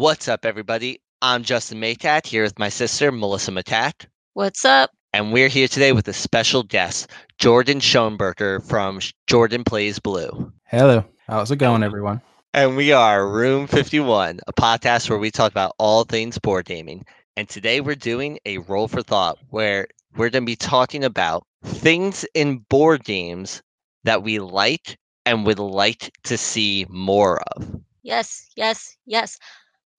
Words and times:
What's 0.00 0.28
up, 0.28 0.46
everybody? 0.46 1.02
I'm 1.20 1.42
Justin 1.42 1.78
Maytat 1.78 2.26
here 2.26 2.42
with 2.42 2.58
my 2.58 2.70
sister, 2.70 3.12
Melissa 3.12 3.50
Matat. 3.50 4.06
What's 4.32 4.64
up? 4.64 4.92
And 5.12 5.30
we're 5.30 5.48
here 5.48 5.68
today 5.68 5.92
with 5.92 6.08
a 6.08 6.14
special 6.14 6.62
guest, 6.62 7.10
Jordan 7.36 7.80
Schoenberger 7.80 8.66
from 8.66 9.00
Jordan 9.26 9.62
Plays 9.62 9.98
Blue. 9.98 10.50
Hello. 10.64 11.04
How's 11.28 11.50
it 11.50 11.56
going, 11.56 11.82
everyone? 11.82 12.22
And 12.54 12.78
we 12.78 12.92
are 12.92 13.28
Room 13.28 13.66
51, 13.66 14.40
a 14.46 14.52
podcast 14.54 15.10
where 15.10 15.18
we 15.18 15.30
talk 15.30 15.50
about 15.52 15.74
all 15.78 16.04
things 16.04 16.38
board 16.38 16.64
gaming. 16.64 17.04
And 17.36 17.46
today 17.46 17.82
we're 17.82 17.94
doing 17.94 18.38
a 18.46 18.56
roll 18.56 18.88
for 18.88 19.02
thought 19.02 19.36
where 19.50 19.86
we're 20.16 20.30
going 20.30 20.44
to 20.44 20.50
be 20.50 20.56
talking 20.56 21.04
about 21.04 21.46
things 21.62 22.24
in 22.32 22.64
board 22.70 23.04
games 23.04 23.60
that 24.04 24.22
we 24.22 24.38
like 24.38 24.96
and 25.26 25.44
would 25.44 25.58
like 25.58 26.10
to 26.24 26.38
see 26.38 26.86
more 26.88 27.42
of. 27.54 27.82
Yes, 28.02 28.48
yes, 28.56 28.96
yes. 29.04 29.38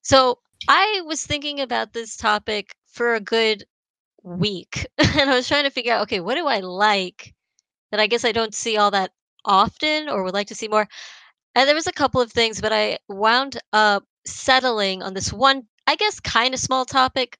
So 0.04 0.40
I 0.68 1.02
was 1.06 1.26
thinking 1.26 1.60
about 1.60 1.94
this 1.94 2.16
topic 2.16 2.76
for 2.88 3.16
a 3.16 3.20
good 3.20 3.66
week 4.24 4.88
and 5.00 5.30
I 5.30 5.36
was 5.36 5.48
trying 5.48 5.66
to 5.66 5.72
figure 5.72 5.94
out 5.94 6.04
okay, 6.04 6.20
what 6.22 6.36
do 6.36 6.48
I 6.48 6.60
like 6.60 7.34
that 7.92 8.00
I 8.02 8.08
guess 8.08 8.26
I 8.26 8.32
don't 8.34 8.56
see 8.56 8.78
all 8.78 8.92
that 8.92 9.12
often 9.46 10.10
or 10.10 10.24
would 10.24 10.34
like 10.36 10.48
to 10.50 10.56
see 10.56 10.68
more? 10.70 10.88
And 11.56 11.68
there 11.68 11.76
was 11.76 11.88
a 11.88 11.94
couple 11.94 12.22
of 12.22 12.32
things, 12.32 12.62
but 12.62 12.74
I 12.74 13.00
wound 13.10 13.60
up 13.74 14.06
settling 14.26 15.04
on 15.04 15.14
this 15.16 15.34
one, 15.34 15.68
I 15.88 15.96
guess, 15.98 16.20
kind 16.20 16.54
of 16.54 16.60
small 16.60 16.86
topic 16.86 17.38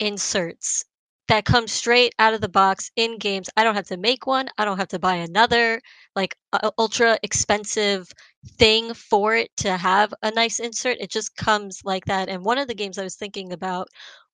inserts 0.00 0.84
that 1.30 1.44
comes 1.44 1.72
straight 1.72 2.12
out 2.18 2.34
of 2.34 2.40
the 2.40 2.48
box 2.48 2.90
in 2.96 3.16
games. 3.16 3.48
I 3.56 3.62
don't 3.62 3.76
have 3.76 3.86
to 3.86 3.96
make 3.96 4.26
one, 4.26 4.48
I 4.58 4.64
don't 4.64 4.78
have 4.78 4.88
to 4.88 4.98
buy 4.98 5.14
another 5.14 5.80
like 6.16 6.34
uh, 6.52 6.72
ultra 6.76 7.18
expensive 7.22 8.08
thing 8.58 8.94
for 8.94 9.36
it 9.36 9.50
to 9.58 9.76
have 9.76 10.12
a 10.22 10.32
nice 10.32 10.58
insert. 10.58 10.98
It 11.00 11.10
just 11.10 11.36
comes 11.36 11.82
like 11.84 12.04
that. 12.06 12.28
And 12.28 12.44
one 12.44 12.58
of 12.58 12.66
the 12.66 12.74
games 12.74 12.98
I 12.98 13.04
was 13.04 13.14
thinking 13.14 13.52
about 13.52 13.86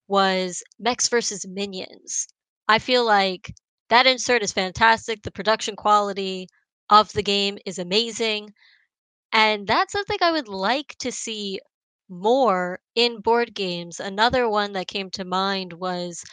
was 0.08 0.62
Mechs 0.78 1.08
versus 1.08 1.46
Minions. 1.46 2.28
I 2.66 2.78
feel 2.78 3.04
like 3.04 3.52
that 3.90 4.06
insert 4.06 4.42
is 4.42 4.52
fantastic. 4.52 5.22
The 5.22 5.30
production 5.30 5.76
quality 5.76 6.48
of 6.88 7.12
the 7.12 7.22
game 7.22 7.58
is 7.66 7.78
amazing. 7.78 8.54
And 9.32 9.66
that's 9.66 9.92
something 9.92 10.18
I 10.22 10.32
would 10.32 10.48
like 10.48 10.96
to 11.00 11.12
see 11.12 11.60
more 12.08 12.80
in 12.94 13.20
board 13.20 13.54
games. 13.54 14.00
Another 14.00 14.48
one 14.48 14.72
that 14.72 14.88
came 14.88 15.10
to 15.10 15.24
mind 15.26 15.74
was 15.74 16.24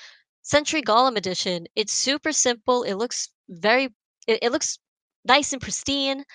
Century 0.44 0.84
Golem 0.84 1.18
Edition. 1.18 1.68
It's 1.76 1.94
super 1.94 2.32
simple. 2.34 2.84
It 2.84 2.96
looks 2.96 3.30
very 3.50 3.86
it, 4.28 4.40
it 4.44 4.52
looks 4.54 4.80
nice 5.26 5.54
and 5.54 5.62
pristine 5.62 6.26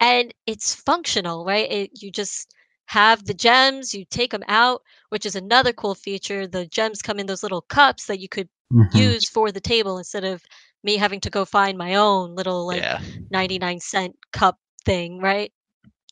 and 0.00 0.34
it's 0.46 0.74
functional, 0.74 1.44
right? 1.44 1.70
It, 1.70 1.90
you 2.02 2.10
just 2.10 2.54
have 2.86 3.24
the 3.26 3.34
gems, 3.34 3.94
you 3.94 4.04
take 4.10 4.32
them 4.32 4.44
out, 4.48 4.82
which 5.10 5.26
is 5.26 5.36
another 5.36 5.72
cool 5.72 5.94
feature. 5.94 6.46
The 6.46 6.66
gems 6.66 7.02
come 7.02 7.18
in 7.20 7.26
those 7.26 7.42
little 7.42 7.62
cups 7.62 8.06
that 8.06 8.20
you 8.20 8.28
could 8.28 8.48
Mhm. 8.72 8.88
use 8.94 9.28
for 9.28 9.52
the 9.52 9.60
table 9.60 9.98
instead 9.98 10.24
of 10.24 10.42
me 10.82 10.96
having 10.96 11.20
to 11.20 11.30
go 11.30 11.44
find 11.44 11.78
my 11.78 11.94
own 11.94 12.34
little 12.34 12.66
like 12.66 12.86
yeah, 12.86 13.00
99 13.30 13.80
cent 13.80 14.16
cup 14.32 14.58
thing, 14.84 15.18
right? 15.20 15.52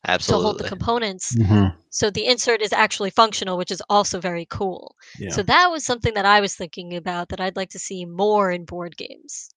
To 0.05 0.11
hold 0.11 0.59
the 0.59 0.63
absolutely. 0.63 0.69
components. 0.69 1.35
Mhm. 1.35 1.75
So 1.89 2.09
the 2.09 2.25
insert 2.25 2.61
is 2.61 2.71
actually 2.71 3.09
functional, 3.09 3.57
which 3.57 3.71
is 3.71 3.81
also 3.89 4.19
very 4.19 4.45
cool. 4.45 4.95
Yeah. 5.17 5.31
So 5.31 5.43
that 5.43 5.69
was 5.69 5.85
something 5.85 6.13
that 6.13 6.25
I 6.25 6.39
was 6.39 6.55
thinking 6.55 6.95
about 6.95 7.29
that 7.29 7.41
I'd 7.41 7.57
like 7.57 7.69
to 7.71 7.79
see 7.79 8.05
more 8.05 8.49
in 8.49 8.63
board 8.63 8.95
games. 8.95 9.49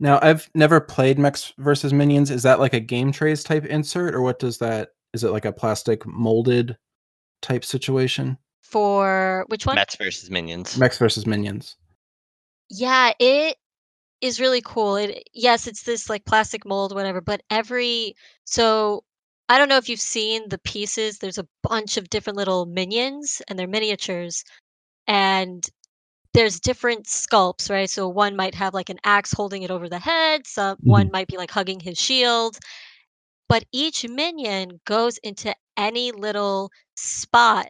Now, 0.00 0.18
I've 0.20 0.50
never 0.54 0.80
played 0.80 1.18
Mechs 1.18 1.52
versus 1.56 1.92
Minions. 1.92 2.30
Is 2.30 2.42
that 2.42 2.60
like 2.60 2.74
a 2.74 2.80
game 2.80 3.12
trays 3.12 3.42
type 3.42 3.64
insert, 3.64 4.14
or 4.14 4.20
what 4.20 4.38
does 4.38 4.58
that? 4.58 4.90
Is 5.14 5.24
it 5.24 5.30
like 5.30 5.44
a 5.44 5.52
plastic 5.52 6.04
molded 6.04 6.76
type 7.40 7.64
situation? 7.64 8.36
For 8.60 9.44
which 9.48 9.66
one? 9.66 9.76
Mets 9.76 9.96
versus 9.96 10.30
Minions. 10.30 10.76
Mechs 10.76 10.98
versus 10.98 11.26
Minions. 11.26 11.76
Yeah, 12.68 13.12
it 13.18 13.56
is 14.20 14.40
really 14.40 14.62
cool. 14.62 14.96
It 14.96 15.28
yes, 15.32 15.66
it's 15.66 15.84
this 15.84 16.10
like 16.10 16.24
plastic 16.24 16.66
mold, 16.66 16.94
whatever, 16.94 17.20
but 17.20 17.42
every 17.50 18.16
so 18.44 19.04
I 19.48 19.58
don't 19.58 19.68
know 19.68 19.76
if 19.76 19.88
you've 19.88 20.00
seen 20.00 20.48
the 20.48 20.58
pieces. 20.58 21.18
There's 21.18 21.38
a 21.38 21.46
bunch 21.62 21.96
of 21.96 22.10
different 22.10 22.36
little 22.38 22.66
minions 22.66 23.42
and 23.48 23.58
they're 23.58 23.68
miniatures. 23.68 24.42
And 25.06 25.68
there's 26.34 26.60
different 26.60 27.06
sculpts, 27.06 27.70
right? 27.70 27.88
So 27.88 28.08
one 28.08 28.36
might 28.36 28.54
have 28.56 28.74
like 28.74 28.90
an 28.90 28.98
axe 29.04 29.32
holding 29.32 29.62
it 29.62 29.70
over 29.70 29.88
the 29.88 29.98
head, 29.98 30.46
some 30.46 30.76
one 30.80 31.06
mm-hmm. 31.06 31.12
might 31.12 31.28
be 31.28 31.36
like 31.36 31.50
hugging 31.50 31.80
his 31.80 31.98
shield. 32.00 32.58
But 33.48 33.64
each 33.72 34.08
minion 34.08 34.80
goes 34.86 35.18
into 35.18 35.54
any 35.76 36.12
little 36.12 36.70
spot 36.96 37.66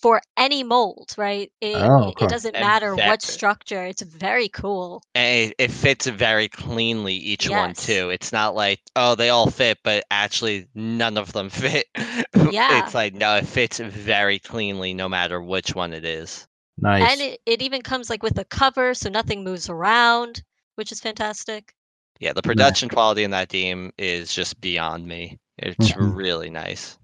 for 0.00 0.20
any 0.36 0.62
mold, 0.62 1.14
right? 1.18 1.50
It, 1.60 1.76
Oh, 1.76 2.12
it 2.20 2.28
doesn't 2.28 2.52
matter 2.54 2.94
that- 2.96 3.08
what 3.08 3.22
structure. 3.22 3.84
It's 3.84 4.02
very 4.02 4.48
cool. 4.48 5.02
And 5.14 5.50
it, 5.50 5.54
it 5.58 5.70
fits 5.70 6.06
very 6.06 6.48
cleanly, 6.48 7.14
each 7.14 7.48
one, 7.50 7.74
too. 7.74 8.10
It's 8.10 8.32
not 8.32 8.54
like, 8.54 8.80
oh, 8.96 9.14
they 9.16 9.30
all 9.30 9.50
fit, 9.50 9.78
but 9.82 10.04
actually 10.10 10.68
none 10.74 11.16
of 11.18 11.32
them 11.32 11.48
fit. 11.50 11.86
Yeah. 11.96 12.84
It's 12.84 12.94
like, 12.94 13.14
no, 13.14 13.36
it 13.36 13.46
fits 13.46 13.78
very 13.78 14.38
cleanly 14.38 14.94
no 14.94 15.08
matter 15.08 15.42
which 15.42 15.74
one 15.74 15.92
it 15.92 16.04
is. 16.04 16.46
Nice. 16.80 17.10
And 17.12 17.20
it, 17.20 17.40
it 17.44 17.62
even 17.62 17.82
comes 17.82 18.08
like 18.08 18.22
with 18.22 18.38
a 18.38 18.44
cover, 18.44 18.94
so 18.94 19.08
nothing 19.08 19.42
moves 19.42 19.68
around, 19.68 20.42
which 20.76 20.92
is 20.92 21.00
fantastic. 21.00 21.72
Yeah, 22.20 22.32
the 22.32 22.42
production 22.42 22.88
quality 22.88 23.24
in 23.24 23.30
that 23.32 23.48
game 23.48 23.92
is 23.98 24.32
just 24.34 24.60
beyond 24.60 25.06
me. 25.06 25.38
It's 25.58 25.92
Mhm. 25.92 26.16
really 26.16 26.50
nice. 26.50 26.97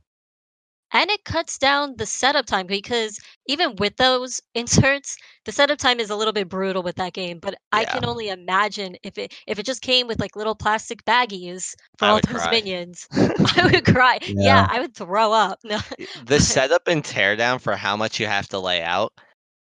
And 0.94 1.10
it 1.10 1.24
cuts 1.24 1.58
down 1.58 1.96
the 1.98 2.06
setup 2.06 2.46
time 2.46 2.66
because 2.66 3.18
even 3.46 3.76
with 3.76 3.96
those 3.98 4.40
inserts, 4.54 5.16
the 5.44 5.52
setup 5.52 5.78
time 5.78 6.00
is 6.00 6.10
a 6.10 6.16
little 6.16 6.32
bit 6.32 6.48
brutal 6.48 6.82
with 6.82 6.96
that 6.96 7.12
game. 7.14 7.40
But 7.40 7.56
I 7.72 7.84
can 7.86 8.04
only 8.06 8.28
imagine 8.30 8.96
if 9.02 9.18
it 9.18 9.34
if 9.46 9.58
it 9.58 9.66
just 9.66 9.82
came 9.82 10.06
with 10.08 10.20
like 10.20 10.36
little 10.36 10.54
plastic 10.56 11.04
baggies 11.04 11.74
for 11.98 12.06
I 12.06 12.10
all 12.10 12.20
those 12.20 12.46
cry. 12.46 12.48
minions, 12.48 13.08
I 13.56 13.68
would 13.72 13.84
cry. 13.86 14.20
Yeah. 14.38 14.38
Yeah. 14.38 14.66
I 14.70 14.80
would 14.80 14.94
throw 14.94 15.32
up. 15.32 15.60
No. 15.64 15.78
the 16.26 16.40
setup 16.40 16.88
and 16.88 17.02
teardown 17.04 17.60
for 17.60 17.76
how 17.76 17.96
much 17.96 18.20
you 18.20 18.26
have 18.26 18.48
to 18.48 18.58
lay 18.58 18.82
out, 18.82 19.12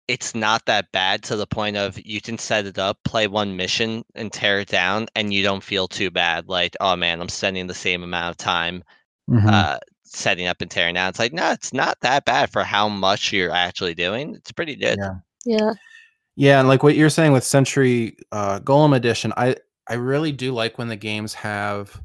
it's 0.09 0.35
not 0.35 0.67
that 0.67 0.93
bad 0.93 1.23
to 1.25 1.37
the 1.37 1.47
point 1.47 1.77
of 1.77 1.99
you 2.05 2.21
can 2.21 2.39
set 2.39 2.67
it 2.67 2.79
up, 2.79 2.99
play 3.05 3.27
one 3.27 3.57
mission, 3.57 4.05
and 4.15 4.33
tear 4.33 4.61
it 4.61 4.69
down, 4.69 5.07
and 5.17 5.33
you 5.33 5.43
don't 5.43 5.63
feel 5.65 5.89
too 5.89 6.11
bad. 6.11 6.49
Like, 6.49 6.77
oh 6.81 6.97
man, 6.97 7.21
I'm 7.21 7.29
spending 7.29 7.67
the 7.67 7.75
same 7.75 8.03
amount 8.03 8.31
of 8.31 8.37
time 8.37 8.83
Mhm. 9.31 9.49
uh, 9.53 9.79
setting 10.07 10.47
up 10.47 10.61
and 10.61 10.71
tearing 10.71 10.95
down. 10.95 11.09
It's 11.09 11.19
like, 11.19 11.33
no, 11.33 11.51
it's 11.53 11.73
not 11.73 11.99
that 12.01 12.25
bad 12.25 12.51
for 12.51 12.63
how 12.65 12.89
much 12.89 13.33
you're 13.33 13.51
actually 13.53 13.95
doing. 13.95 14.35
It's 14.35 14.53
pretty 14.53 14.77
good. 14.77 14.99
Yeah. 14.99 15.15
Yeah. 15.45 15.73
Yeah, 16.39 16.59
and 16.61 16.69
like 16.69 16.83
what 16.83 16.97
you're 16.97 17.09
saying 17.11 17.33
with 17.33 17.45
Century 17.45 18.17
uh, 18.31 18.61
Golem 18.61 18.95
Edition, 18.95 19.33
I 19.37 19.57
I 19.89 19.95
really 19.95 20.33
do 20.33 20.53
like 20.53 20.77
when 20.77 20.89
the 20.89 20.97
games 20.97 21.33
have 21.35 21.99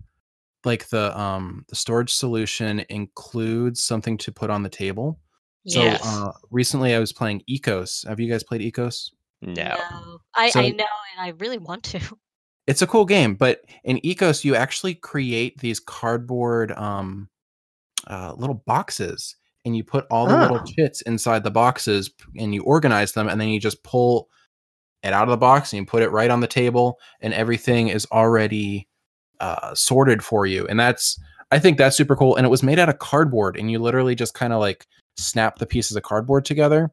like 0.64 0.88
the 0.90 1.18
um 1.20 1.66
the 1.70 1.76
storage 1.76 2.14
solution 2.14 2.86
includes 2.90 3.84
something 3.84 4.18
to 4.20 4.32
put 4.32 4.50
on 4.50 4.64
the 4.64 4.70
table. 4.70 5.20
So 5.68 5.82
Yes. 5.84 6.02
uh, 6.06 6.32
recently 6.50 6.96
I 6.96 7.00
was 7.00 7.12
playing 7.12 7.44
Ecos. 7.50 8.08
Have 8.08 8.20
you 8.20 8.30
guys 8.32 8.44
played 8.44 8.62
Ecos? 8.62 9.12
No. 9.42 9.76
I, 10.36 10.50
So- 10.50 10.62
I 10.62 10.70
know 10.70 10.86
and 11.18 11.20
I 11.20 11.30
really 11.40 11.58
want 11.58 11.84
to. 11.86 12.00
It's 12.68 12.84
a 12.84 12.88
cool 12.88 13.06
game, 13.06 13.34
but 13.34 13.62
in 13.84 13.98
Ecos 13.98 14.46
you 14.46 14.56
actually 14.56 14.94
create 14.94 15.58
these 15.60 15.80
cardboard 15.80 16.72
um 16.74 17.28
uh, 18.08 18.34
little 18.38 18.64
boxes 18.66 19.36
and 19.66 19.76
you 19.78 19.84
put 19.84 20.06
all 20.10 20.26
the 20.28 20.38
little 20.38 20.58
Oh. 20.60 20.66
chits 20.66 21.02
inside 21.02 21.44
the 21.44 21.52
boxes 21.52 22.10
and 22.38 22.54
you 22.54 22.64
organize 22.64 23.12
them 23.14 23.28
and 23.30 23.40
then 23.40 23.50
you 23.50 23.60
just 23.60 23.84
pull 23.84 24.28
it 25.04 25.14
out 25.14 25.24
of 25.24 25.30
the 25.30 25.38
box 25.38 25.72
and 25.74 25.80
you 25.80 25.86
put 25.86 26.02
it 26.04 26.10
right 26.10 26.30
on 26.32 26.40
the 26.40 26.48
table 26.48 27.00
and 27.22 27.34
everything 27.34 27.88
is 27.90 28.06
already 28.12 28.88
uh, 29.40 29.74
sorted 29.76 30.24
for 30.24 30.46
you 30.46 30.68
and 30.68 30.80
that's 30.80 31.20
i 31.52 31.58
think 31.58 31.78
that's 31.78 31.98
super 31.98 32.16
cool 32.16 32.36
and 32.36 32.46
it 32.46 32.50
was 32.50 32.62
made 32.64 32.78
out 32.80 32.90
of 32.90 33.00
cardboard 33.00 33.58
and 33.58 33.72
you 33.72 33.80
literally 33.80 34.14
just 34.16 34.34
kind 34.36 34.54
of 34.54 34.60
like 34.60 34.86
snap 35.18 35.58
the 35.58 35.66
pieces 35.66 35.98
of 35.98 36.04
cardboard 36.04 36.46
together 36.46 36.92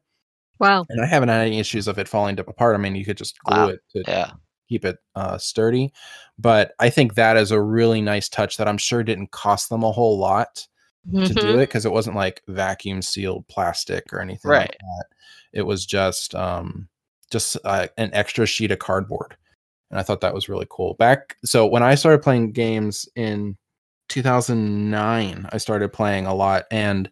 Wow. 0.59 0.85
and 0.89 0.99
i 1.01 1.05
haven't 1.05 1.29
had 1.29 1.45
any 1.45 1.59
issues 1.59 1.87
of 1.87 1.99
it 1.99 2.07
falling 2.07 2.39
apart 2.39 2.73
i 2.75 2.79
mean 2.79 2.95
you 2.95 3.05
could 3.05 3.17
just 3.17 3.37
glue 3.45 3.57
Wow. 3.57 3.67
it 3.69 3.79
to 3.91 4.03
Yeah. 4.07 4.31
keep 4.67 4.85
it 4.85 4.97
uh, 5.15 5.37
sturdy. 5.39 5.91
But 6.37 6.73
I 6.79 6.91
think 6.91 7.15
that 7.15 7.37
is 7.37 7.49
a 7.49 7.59
really 7.59 8.01
nice 8.01 8.29
touch 8.29 8.57
that 8.57 8.67
I'm 8.67 8.77
sure 8.77 9.01
didn't 9.01 9.31
cost 9.31 9.69
them 9.69 9.81
a 9.83 9.91
whole 9.91 10.19
lot 10.19 10.67
to 11.25 11.33
do 11.33 11.47
Mhm. 11.47 11.55
it 11.55 11.67
because 11.67 11.85
it 11.85 11.91
wasn't 11.91 12.15
like 12.15 12.41
vacuum 12.47 13.01
sealed 13.01 13.47
plastic 13.47 14.11
or 14.13 14.19
anything 14.21 14.51
like 14.51 14.59
Right. 14.59 14.77
that. 14.79 15.05
It 15.53 15.61
was 15.63 15.85
just 15.85 16.35
um, 16.35 16.87
just 17.31 17.57
uh, 17.65 17.87
an 17.97 18.09
extra 18.13 18.45
sheet 18.45 18.71
of 18.71 18.79
cardboard, 18.79 19.35
and 19.91 19.99
I 19.99 20.03
thought 20.03 20.21
that 20.21 20.33
was 20.33 20.49
really 20.49 20.67
cool. 20.69 20.93
Back 20.95 21.37
so 21.45 21.65
when 21.65 21.83
I 21.83 21.95
started 21.95 22.21
playing 22.21 22.51
games 22.51 23.07
in 23.15 23.57
2009, 24.09 25.47
I 25.51 25.57
started 25.57 25.93
playing 25.93 26.25
a 26.25 26.33
lot, 26.35 26.65
and 26.71 27.09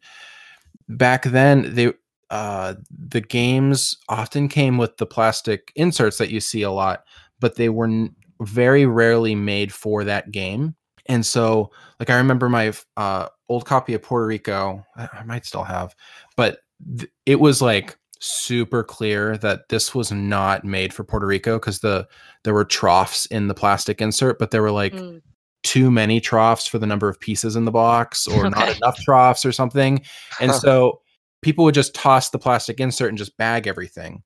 back 0.89 1.23
then 1.23 1.73
they 1.75 1.93
uh 2.29 2.73
the 3.09 3.21
games 3.21 3.95
often 4.09 4.47
came 4.49 4.77
with 4.77 4.97
the 4.97 5.05
plastic 5.05 5.71
inserts 5.75 6.17
that 6.17 6.29
you 6.29 6.39
see 6.41 6.61
a 6.61 6.71
lot 6.71 7.03
but 7.39 7.55
they 7.55 7.69
were 7.69 7.85
n- 7.85 8.13
very 8.41 8.85
rarely 8.85 9.33
made 9.35 9.73
for 9.73 10.03
that 10.03 10.29
game 10.31 10.75
and 11.05 11.25
so 11.25 11.71
like 11.99 12.09
i 12.09 12.17
remember 12.17 12.49
my 12.49 12.73
uh 12.97 13.27
old 13.49 13.65
copy 13.65 13.93
of 13.93 14.01
Puerto 14.01 14.25
Rico. 14.27 14.85
I, 14.95 15.23
might 15.25 15.45
still 15.45 15.63
have, 15.63 15.95
but 16.35 16.59
th- 16.97 17.09
it 17.25 17.39
was 17.39 17.61
like 17.61 17.97
super 18.19 18.83
clear 18.83 19.37
that 19.37 19.69
this 19.69 19.93
was 19.93 20.11
not 20.11 20.63
made 20.65 20.93
for 20.93 21.03
Puerto 21.03 21.25
Rico 21.27 21.59
because 21.59 21.79
the 21.79 22.07
there 22.43 22.53
were 22.53 22.65
troughs 22.65 23.25
in 23.27 23.47
the 23.47 23.53
plastic 23.53 24.01
insert, 24.01 24.39
but 24.39 24.51
there 24.51 24.61
were 24.61 24.71
like 24.71 24.93
Mm. 24.93 25.21
too 25.63 25.91
many 25.91 26.19
troughs 26.19 26.65
for 26.65 26.79
the 26.79 26.87
number 26.87 27.09
of 27.09 27.19
pieces 27.19 27.55
in 27.55 27.65
the 27.65 27.71
box, 27.71 28.27
or 28.27 28.49
not 28.49 28.75
enough 28.75 28.97
troughs 29.01 29.45
or 29.45 29.51
something. 29.51 30.01
And 30.39 30.51
Huh. 30.51 30.59
so 30.59 31.01
people 31.41 31.63
would 31.65 31.75
just 31.75 31.93
toss 31.93 32.29
the 32.29 32.39
plastic 32.39 32.79
insert 32.79 33.09
and 33.09 33.17
just 33.17 33.37
bag 33.37 33.67
everything, 33.67 34.23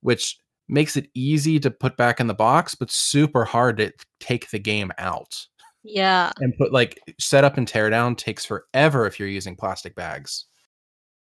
which 0.00 0.38
makes 0.68 0.96
it 0.96 1.08
easy 1.14 1.58
to 1.60 1.70
put 1.70 1.96
back 1.96 2.20
in 2.20 2.26
the 2.26 2.34
box, 2.34 2.74
but 2.74 2.90
super 2.90 3.44
hard 3.44 3.76
to 3.78 3.92
take 4.20 4.50
the 4.50 4.58
game 4.58 4.92
out. 4.98 5.46
Yeah. 5.82 6.32
And 6.40 6.56
put 6.56 6.72
like 6.72 7.00
setup 7.18 7.56
and 7.56 7.66
tear 7.66 7.90
down 7.90 8.16
takes 8.16 8.44
forever 8.44 9.06
if 9.06 9.18
you're 9.18 9.28
using 9.28 9.56
plastic 9.56 9.94
bags. 9.94 10.46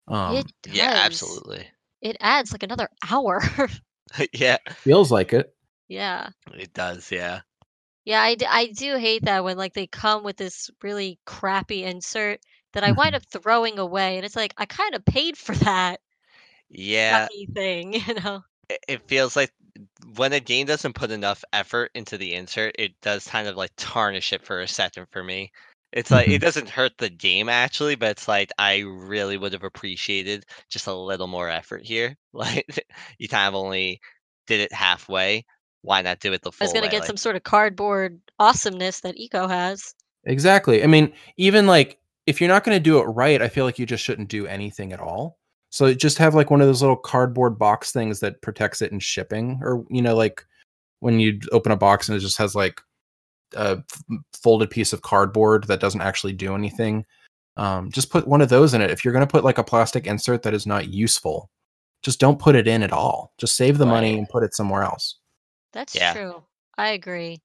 Um, 0.08 0.36
it 0.38 0.52
yeah, 0.66 1.02
absolutely. 1.04 1.68
It 2.02 2.18
adds 2.22 2.52
like 2.52 2.64
another 2.64 2.90
hour. 3.10 3.42
yeah, 4.34 4.58
feels 4.84 5.12
like 5.12 5.34
it. 5.34 5.54
yeah. 5.88 6.30
it 6.54 6.74
does. 6.74 7.12
Yeah. 7.12 7.42
Yeah, 8.06 8.22
I, 8.22 8.36
d- 8.36 8.46
I 8.48 8.68
do 8.68 8.98
hate 8.98 9.26
that 9.26 9.44
when 9.44 9.58
like 9.58 9.74
they 9.74 9.88
come 9.88 10.24
with 10.24 10.38
this 10.38 10.70
really 10.82 11.20
crappy 11.26 11.84
insert 11.84 12.40
that 12.74 12.84
I 12.84 12.92
wind 12.94 13.14
Mhm. 13.14 13.16
up 13.16 13.24
throwing 13.26 13.80
away, 13.80 14.18
and 14.18 14.26
it's 14.26 14.36
like 14.36 14.54
I 14.58 14.66
kind 14.66 14.96
of 14.96 15.04
paid 15.06 15.38
for 15.38 15.54
that 15.56 16.00
Yeah. 16.70 17.30
crappy 17.30 17.48
thing, 17.54 17.94
you 18.08 18.14
know? 18.16 18.44
it, 18.70 18.80
it 18.88 19.02
feels 19.08 19.36
like 19.36 19.52
when 20.16 20.34
a 20.34 20.40
game 20.40 20.68
doesn't 20.68 20.94
put 20.94 21.12
enough 21.12 21.44
effort 21.54 21.92
into 21.96 22.18
the 22.18 22.34
insert, 22.34 22.76
it 22.80 22.94
does 23.02 23.28
kind 23.28 23.48
of 23.48 23.56
like 23.56 23.72
tarnish 23.78 24.34
it 24.34 24.44
for 24.44 24.62
a 24.62 24.68
second 24.68 25.08
for 25.12 25.24
me. 25.24 25.52
It's 25.94 26.12
like 26.12 26.28
it 26.28 26.40
Mhm. 26.42 26.46
doesn't 26.46 26.70
hurt 26.70 26.92
the 26.98 27.10
game 27.10 27.48
actually, 27.50 27.96
but 27.96 28.10
it's 28.12 28.28
like 28.28 28.52
I 28.58 28.80
really 28.80 29.38
would 29.38 29.54
have 29.54 29.64
appreciated 29.64 30.46
just 30.70 30.88
a 30.88 30.94
little 30.94 31.28
more 31.28 31.50
effort 31.50 31.84
here. 31.86 32.16
Like 32.34 32.86
you 33.18 33.28
kind 33.28 33.48
of 33.48 33.56
only 33.56 34.00
did 34.48 34.60
it 34.60 34.72
halfway. 34.74 35.46
Why 35.82 36.02
not 36.02 36.20
do 36.20 36.34
it 36.34 36.42
the 36.42 36.52
full? 36.52 36.66
I 36.66 36.68
full 36.68 36.68
was 36.68 36.74
gonna 36.74 36.86
way? 36.88 36.92
get 36.92 37.00
like- 37.02 37.08
some 37.08 37.18
sort 37.18 37.36
of 37.36 37.44
cardboard 37.44 38.20
awesomeness 38.40 39.00
that 39.02 39.18
Eco 39.18 39.48
has. 39.48 39.94
Exactly. 40.26 40.84
I 40.84 40.88
mean, 40.88 41.14
even 41.38 41.68
like 41.68 42.00
if 42.26 42.42
you're 42.42 42.50
not 42.50 42.66
going 42.66 42.76
to 42.76 42.84
do 42.84 43.00
it 43.00 43.04
right, 43.06 43.42
I 43.42 43.48
feel 43.48 43.64
like 43.64 43.80
you 43.80 43.86
just 43.86 44.04
shouldn't 44.04 44.28
do 44.28 44.46
anything 44.46 44.92
at 44.92 45.00
all. 45.00 45.38
So 45.70 45.94
just 45.94 46.18
have 46.18 46.34
like 46.36 46.50
one 46.50 46.62
of 46.62 46.68
those 46.68 46.82
little 46.82 46.96
cardboard 46.98 47.60
box 47.60 47.92
things 47.92 48.20
that 48.22 48.42
protects 48.42 48.82
it 48.82 48.92
in 48.92 49.00
shipping, 49.00 49.60
or 49.62 49.86
you 49.90 50.02
know, 50.02 50.16
like 50.16 50.46
when 51.00 51.20
you 51.20 51.40
open 51.52 51.72
a 51.72 51.78
box 51.78 52.08
and 52.10 52.16
it 52.18 52.22
just 52.22 52.38
has 52.38 52.56
like 52.56 52.82
a 53.56 53.84
f- 53.92 54.20
folded 54.34 54.70
piece 54.70 54.94
of 54.94 55.02
cardboard 55.02 55.66
that 55.66 55.80
doesn't 55.80 56.02
actually 56.02 56.34
do 56.34 56.56
anything. 56.56 57.06
Um, 57.58 57.92
just 57.92 58.10
put 58.12 58.28
one 58.28 58.42
of 58.42 58.50
those 58.50 58.74
in 58.74 58.82
it. 58.82 58.92
If 58.92 59.04
you're 59.04 59.14
going 59.14 59.26
to 59.26 59.32
put 59.32 59.44
like 59.44 59.58
a 59.58 59.64
plastic 59.64 60.06
insert 60.08 60.44
that 60.44 60.54
is 60.54 60.66
not 60.68 60.90
useful, 60.90 61.50
just 62.04 62.20
don't 62.20 62.40
put 62.40 62.56
it 62.56 62.68
in 62.68 62.84
at 62.84 62.92
all. 62.94 63.34
Just 63.38 63.56
save 63.56 63.78
the 63.78 63.86
money 63.86 64.18
and 64.18 64.30
put 64.30 64.44
it 64.44 64.54
somewhere 64.56 64.84
else. 64.84 65.18
That's 65.74 65.96
Yeah. 65.96 66.14
true. 66.14 66.44
I 66.78 66.90
agree. 66.90 67.42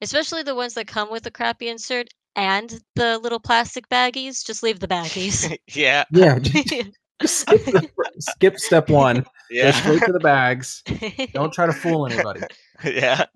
Especially 0.00 0.42
the 0.42 0.54
ones 0.54 0.74
that 0.74 0.86
come 0.86 1.10
with 1.10 1.24
the 1.24 1.30
crappy 1.30 1.68
insert 1.68 2.08
and 2.36 2.80
the 2.94 3.18
little 3.18 3.40
plastic 3.40 3.88
baggies. 3.88 4.44
Just 4.44 4.62
leave 4.62 4.78
the 4.80 4.88
baggies. 4.88 5.56
yeah, 5.74 6.04
Yeah, 6.12 6.38
just 6.38 6.90
skip, 7.26 7.64
the, 7.64 7.88
skip 8.18 8.58
step 8.58 8.88
one. 8.88 9.22
Go 9.22 9.30
yeah, 9.50 9.72
straight 9.72 10.02
to 10.02 10.12
the 10.12 10.20
bags. 10.20 10.82
Don't 11.32 11.52
try 11.52 11.66
to 11.66 11.72
fool 11.72 12.06
anybody. 12.06 12.42
yeah. 12.84 13.26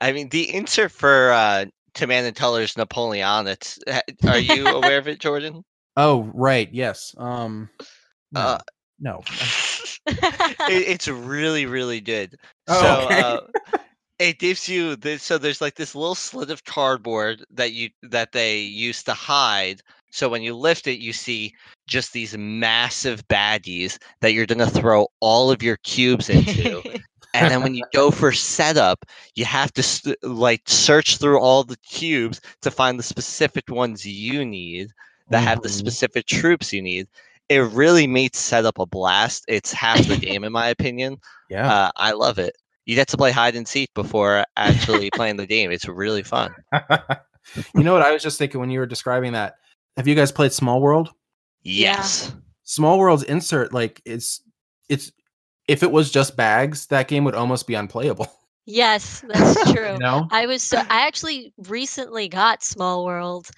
I 0.00 0.12
mean, 0.12 0.28
the 0.28 0.54
insert 0.54 0.92
for 0.92 1.32
uh, 1.32 1.66
and 2.00 2.36
Teller's 2.36 2.76
Napoleon. 2.76 3.46
It's 3.46 3.78
are 4.26 4.38
you 4.38 4.66
aware 4.68 4.98
of 4.98 5.08
it, 5.08 5.18
Jordan? 5.18 5.64
Oh, 5.96 6.30
right. 6.34 6.68
Yes. 6.72 7.14
Um. 7.18 7.68
No. 8.32 8.40
Uh, 8.40 8.58
no. 9.00 9.22
it, 10.06 10.18
it's 10.68 11.08
really 11.08 11.66
really 11.66 12.00
good 12.00 12.36
Oh, 12.66 12.80
so 12.80 13.04
okay. 13.04 13.20
uh, 13.20 13.40
it 14.18 14.38
gives 14.38 14.68
you 14.68 14.96
this 14.96 15.22
so 15.22 15.38
there's 15.38 15.60
like 15.60 15.76
this 15.76 15.94
little 15.94 16.14
slit 16.14 16.50
of 16.50 16.64
cardboard 16.64 17.44
that 17.50 17.72
you 17.72 17.90
that 18.02 18.32
they 18.32 18.58
used 18.58 19.06
to 19.06 19.14
hide 19.14 19.82
so 20.10 20.28
when 20.28 20.42
you 20.42 20.54
lift 20.54 20.86
it 20.86 20.98
you 21.00 21.12
see 21.12 21.52
just 21.86 22.12
these 22.12 22.36
massive 22.36 23.26
baddies 23.28 23.98
that 24.20 24.32
you're 24.32 24.46
going 24.46 24.58
to 24.58 24.66
throw 24.66 25.06
all 25.20 25.50
of 25.50 25.62
your 25.62 25.76
cubes 25.78 26.28
into 26.28 26.82
and 27.34 27.50
then 27.50 27.62
when 27.62 27.74
you 27.74 27.84
go 27.92 28.10
for 28.10 28.32
setup 28.32 29.04
you 29.34 29.44
have 29.44 29.72
to 29.72 29.82
st- 29.82 30.16
like 30.22 30.62
search 30.66 31.18
through 31.18 31.38
all 31.38 31.62
the 31.64 31.76
cubes 31.78 32.40
to 32.62 32.70
find 32.70 32.98
the 32.98 33.02
specific 33.02 33.64
ones 33.70 34.06
you 34.06 34.44
need 34.44 34.90
that 35.30 35.40
have 35.42 35.60
the 35.62 35.68
Mhm. 35.68 35.72
specific 35.78 36.26
troops 36.26 36.72
you 36.72 36.80
need. 36.80 37.06
It 37.50 37.58
really 37.58 38.06
makes 38.06 38.38
setup 38.38 38.78
a 38.78 38.86
blast. 38.86 39.44
It's 39.46 39.72
half 39.72 40.06
the 40.06 40.16
game, 40.16 40.42
in 40.42 40.52
my 40.52 40.68
opinion. 40.68 41.18
Yeah. 41.50 41.70
Uh, 41.70 41.90
I 41.96 42.12
love 42.12 42.38
it. 42.38 42.54
You 42.86 42.94
get 42.94 43.08
to 43.08 43.18
play 43.18 43.30
hide 43.30 43.54
and 43.54 43.68
seek 43.68 43.92
before 43.94 44.44
actually 44.56 45.10
playing 45.14 45.36
the 45.36 45.46
game. 45.46 45.70
It's 45.70 45.86
really 45.86 46.22
fun. 46.22 46.54
you 47.74 47.82
know 47.84 47.92
what 47.92 48.02
I 48.02 48.10
was 48.12 48.22
just 48.22 48.38
thinking 48.38 48.58
when 48.60 48.70
you 48.70 48.78
were 48.78 48.86
describing 48.86 49.32
that? 49.32 49.56
Have 49.98 50.08
you 50.08 50.14
guys 50.14 50.32
played 50.32 50.52
Small 50.52 50.80
World? 50.80 51.10
Yeah. 51.62 51.96
Yes. 51.96 52.32
Small 52.62 52.98
World's 52.98 53.24
insert, 53.24 53.74
like 53.74 54.00
it's 54.06 54.40
it's 54.88 55.12
if 55.66 55.82
it 55.82 55.90
was 55.90 56.10
just 56.10 56.36
bags, 56.36 56.86
that 56.86 57.08
game 57.08 57.24
would 57.24 57.34
almost 57.34 57.66
be 57.66 57.74
unplayable. 57.74 58.28
yes, 58.64 59.22
that's 59.28 59.72
true. 59.72 59.92
You 59.92 59.98
know? 59.98 60.26
I 60.30 60.46
was 60.46 60.62
so 60.62 60.78
I 60.78 61.06
actually 61.06 61.52
recently 61.66 62.28
got 62.28 62.62
Small 62.62 63.04
World, 63.04 63.50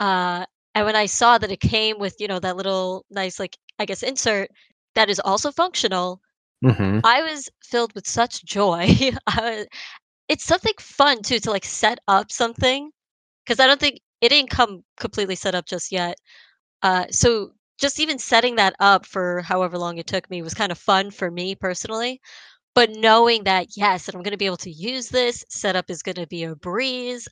uh, 0.00 0.44
and 0.74 0.86
when 0.86 0.96
I 0.96 1.06
saw 1.06 1.38
that 1.38 1.52
it 1.52 1.60
came 1.60 1.98
with 1.98 2.16
you 2.18 2.26
know 2.26 2.40
that 2.40 2.56
little 2.56 3.04
nice 3.10 3.38
like 3.38 3.56
I 3.78 3.84
guess 3.84 4.02
insert 4.02 4.50
that 4.94 5.10
is 5.10 5.20
also 5.20 5.52
functional, 5.52 6.20
Mm-hmm. 6.64 7.00
I 7.04 7.22
was 7.22 7.50
filled 7.62 7.92
with 7.94 8.06
such 8.06 8.44
joy. 8.44 8.88
Was, 9.36 9.66
it's 10.28 10.44
something 10.44 10.74
fun 10.78 11.22
too 11.22 11.40
to 11.40 11.50
like 11.50 11.64
set 11.64 11.98
up 12.08 12.30
something 12.30 12.90
because 13.44 13.58
I 13.58 13.66
don't 13.66 13.80
think 13.80 13.98
it 14.22 14.30
didn't 14.30 14.50
come 14.50 14.84
completely 14.98 15.36
set 15.36 15.56
up 15.56 15.66
just 15.66 15.92
yet. 15.92 16.18
Uh, 16.82 17.06
so 17.10 17.52
just 17.80 18.00
even 18.00 18.18
setting 18.18 18.56
that 18.56 18.74
up 18.80 19.06
for 19.06 19.42
however 19.42 19.78
long 19.78 19.98
it 19.98 20.06
took 20.06 20.28
me 20.30 20.42
was 20.42 20.54
kind 20.54 20.72
of 20.72 20.78
fun 20.78 21.10
for 21.10 21.30
me 21.30 21.54
personally. 21.54 22.20
But 22.74 22.90
knowing 22.90 23.44
that 23.44 23.68
yes, 23.76 24.06
that 24.06 24.14
I'm 24.16 24.22
going 24.22 24.32
to 24.32 24.38
be 24.38 24.46
able 24.46 24.58
to 24.58 24.70
use 24.72 25.08
this 25.10 25.44
setup 25.50 25.90
is 25.90 26.02
going 26.02 26.16
to 26.16 26.26
be 26.28 26.44
a 26.44 26.56
breeze. 26.56 27.28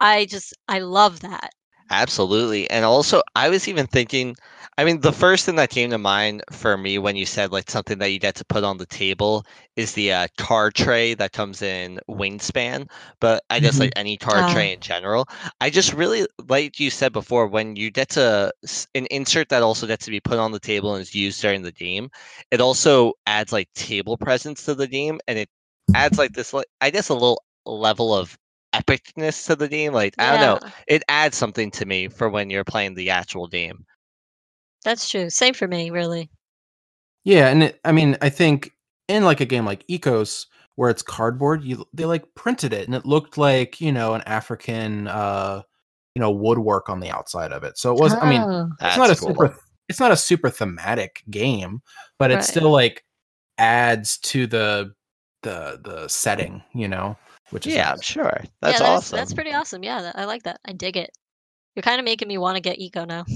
I 0.00 0.26
just 0.26 0.54
I 0.68 0.80
love 0.80 1.20
that. 1.20 1.52
Absolutely. 1.90 2.68
And 2.70 2.84
also, 2.84 3.22
I 3.34 3.48
was 3.50 3.68
even 3.68 3.86
thinking, 3.86 4.34
I 4.78 4.84
mean, 4.84 5.00
the 5.00 5.12
first 5.12 5.44
thing 5.44 5.56
that 5.56 5.70
came 5.70 5.90
to 5.90 5.98
mind 5.98 6.42
for 6.50 6.76
me 6.76 6.98
when 6.98 7.16
you 7.16 7.26
said 7.26 7.52
like 7.52 7.70
something 7.70 7.98
that 7.98 8.10
you 8.10 8.18
get 8.18 8.36
to 8.36 8.44
put 8.44 8.64
on 8.64 8.78
the 8.78 8.86
table 8.86 9.44
is 9.76 9.92
the 9.92 10.12
uh, 10.12 10.26
card 10.38 10.74
tray 10.74 11.14
that 11.14 11.32
comes 11.32 11.62
in 11.62 12.00
Wingspan. 12.08 12.88
But 13.20 13.42
I 13.50 13.60
guess 13.60 13.78
Mhm. 13.78 13.80
like 13.80 13.92
any 13.96 14.16
card 14.16 14.46
Ah. 14.46 14.48
tray 14.48 14.72
in 14.72 14.80
general, 14.80 15.26
I 15.60 15.70
just 15.70 15.92
really, 15.92 16.26
like 16.48 16.80
you 16.80 16.90
said 16.90 17.12
before, 17.12 17.46
when 17.46 17.76
you 17.76 17.90
get 17.90 18.10
to 18.10 18.52
an 18.94 19.06
insert 19.10 19.48
that 19.50 19.62
also 19.62 19.86
gets 19.86 20.04
to 20.06 20.10
be 20.10 20.20
put 20.20 20.38
on 20.38 20.52
the 20.52 20.60
table 20.60 20.94
and 20.94 21.02
is 21.02 21.14
used 21.14 21.40
during 21.42 21.62
the 21.62 21.72
game, 21.72 22.10
it 22.50 22.60
also 22.60 23.12
adds 23.26 23.52
like 23.52 23.68
table 23.74 24.16
presence 24.16 24.64
to 24.64 24.74
the 24.74 24.86
game 24.88 25.20
and 25.28 25.38
it 25.38 25.48
adds 25.94 26.18
like 26.18 26.32
this, 26.32 26.52
like, 26.52 26.66
I 26.80 26.90
guess, 26.90 27.08
a 27.08 27.14
little 27.14 27.42
level 27.66 28.14
of 28.14 28.36
epicness 28.74 29.46
to 29.46 29.56
the 29.56 29.68
game. 29.68 29.92
Like, 29.92 30.14
I 30.18 30.30
don't 30.30 30.40
know 30.40 30.70
it 30.86 31.02
adds 31.08 31.36
something 31.36 31.70
to 31.72 31.86
me 31.86 32.08
for 32.08 32.28
when 32.28 32.50
you're 32.50 32.64
playing 32.64 32.94
the 32.94 33.10
actual 33.10 33.46
game. 33.48 33.84
That's 34.84 35.08
true. 35.08 35.30
Same 35.30 35.54
for 35.54 35.68
me, 35.68 35.90
really. 35.90 36.28
Yeah, 37.24 37.48
and 37.48 37.64
it, 37.64 37.80
I 37.84 37.92
mean, 37.92 38.16
I 38.20 38.28
think 38.30 38.72
in 39.08 39.24
like 39.24 39.40
a 39.40 39.44
game 39.46 39.64
like 39.64 39.86
Ecos, 39.86 40.46
where 40.74 40.90
it's 40.90 41.02
cardboard, 41.02 41.62
you 41.62 41.84
they 41.92 42.04
like 42.04 42.24
printed 42.34 42.72
it, 42.72 42.86
and 42.86 42.94
it 42.94 43.06
looked 43.06 43.38
like 43.38 43.80
you 43.80 43.92
know 43.92 44.14
an 44.14 44.22
African, 44.26 45.06
uh, 45.08 45.62
you 46.14 46.20
know, 46.20 46.30
woodwork 46.30 46.88
on 46.88 47.00
the 47.00 47.10
outside 47.10 47.52
of 47.52 47.62
it. 47.64 47.78
So 47.78 47.92
it 47.94 48.00
was. 48.00 48.16
I 48.20 48.26
mean, 48.26 48.42
Oh, 48.42 48.68
it's 48.80 48.96
not 48.96 49.10
a 49.10 49.16
cool. 49.16 49.28
super. 49.28 49.56
It's 49.88 50.00
not 50.00 50.10
a 50.12 50.16
super 50.16 50.50
thematic 50.50 51.22
game, 51.30 51.82
but 52.18 52.30
it 52.30 52.36
Right. 52.36 52.44
still 52.44 52.70
like 52.70 53.04
adds 53.58 54.18
to 54.18 54.46
the 54.46 54.92
the 55.42 55.80
the 55.84 56.08
setting, 56.08 56.62
you 56.74 56.88
know, 56.88 57.16
which 57.52 57.66
is 57.66 57.74
Yeah, 57.74 57.90
I'm 57.90 57.96
nice. 57.96 58.04
sure. 58.04 58.24
yeah, 58.42 58.46
That's 58.60 58.78
that's 58.78 58.82
awesome. 58.82 59.16
that's 59.16 59.32
pretty 59.34 59.52
awesome. 59.52 59.82
Yeah, 59.84 60.10
I 60.14 60.24
like 60.24 60.42
that. 60.42 60.60
I 60.64 60.72
dig 60.72 60.96
it. 60.96 61.10
You're 61.76 61.82
kind 61.82 61.98
of 61.98 62.04
making 62.04 62.28
me 62.28 62.36
want 62.38 62.56
to 62.56 62.60
get 62.60 62.78
Eco 62.78 63.04
now. 63.04 63.24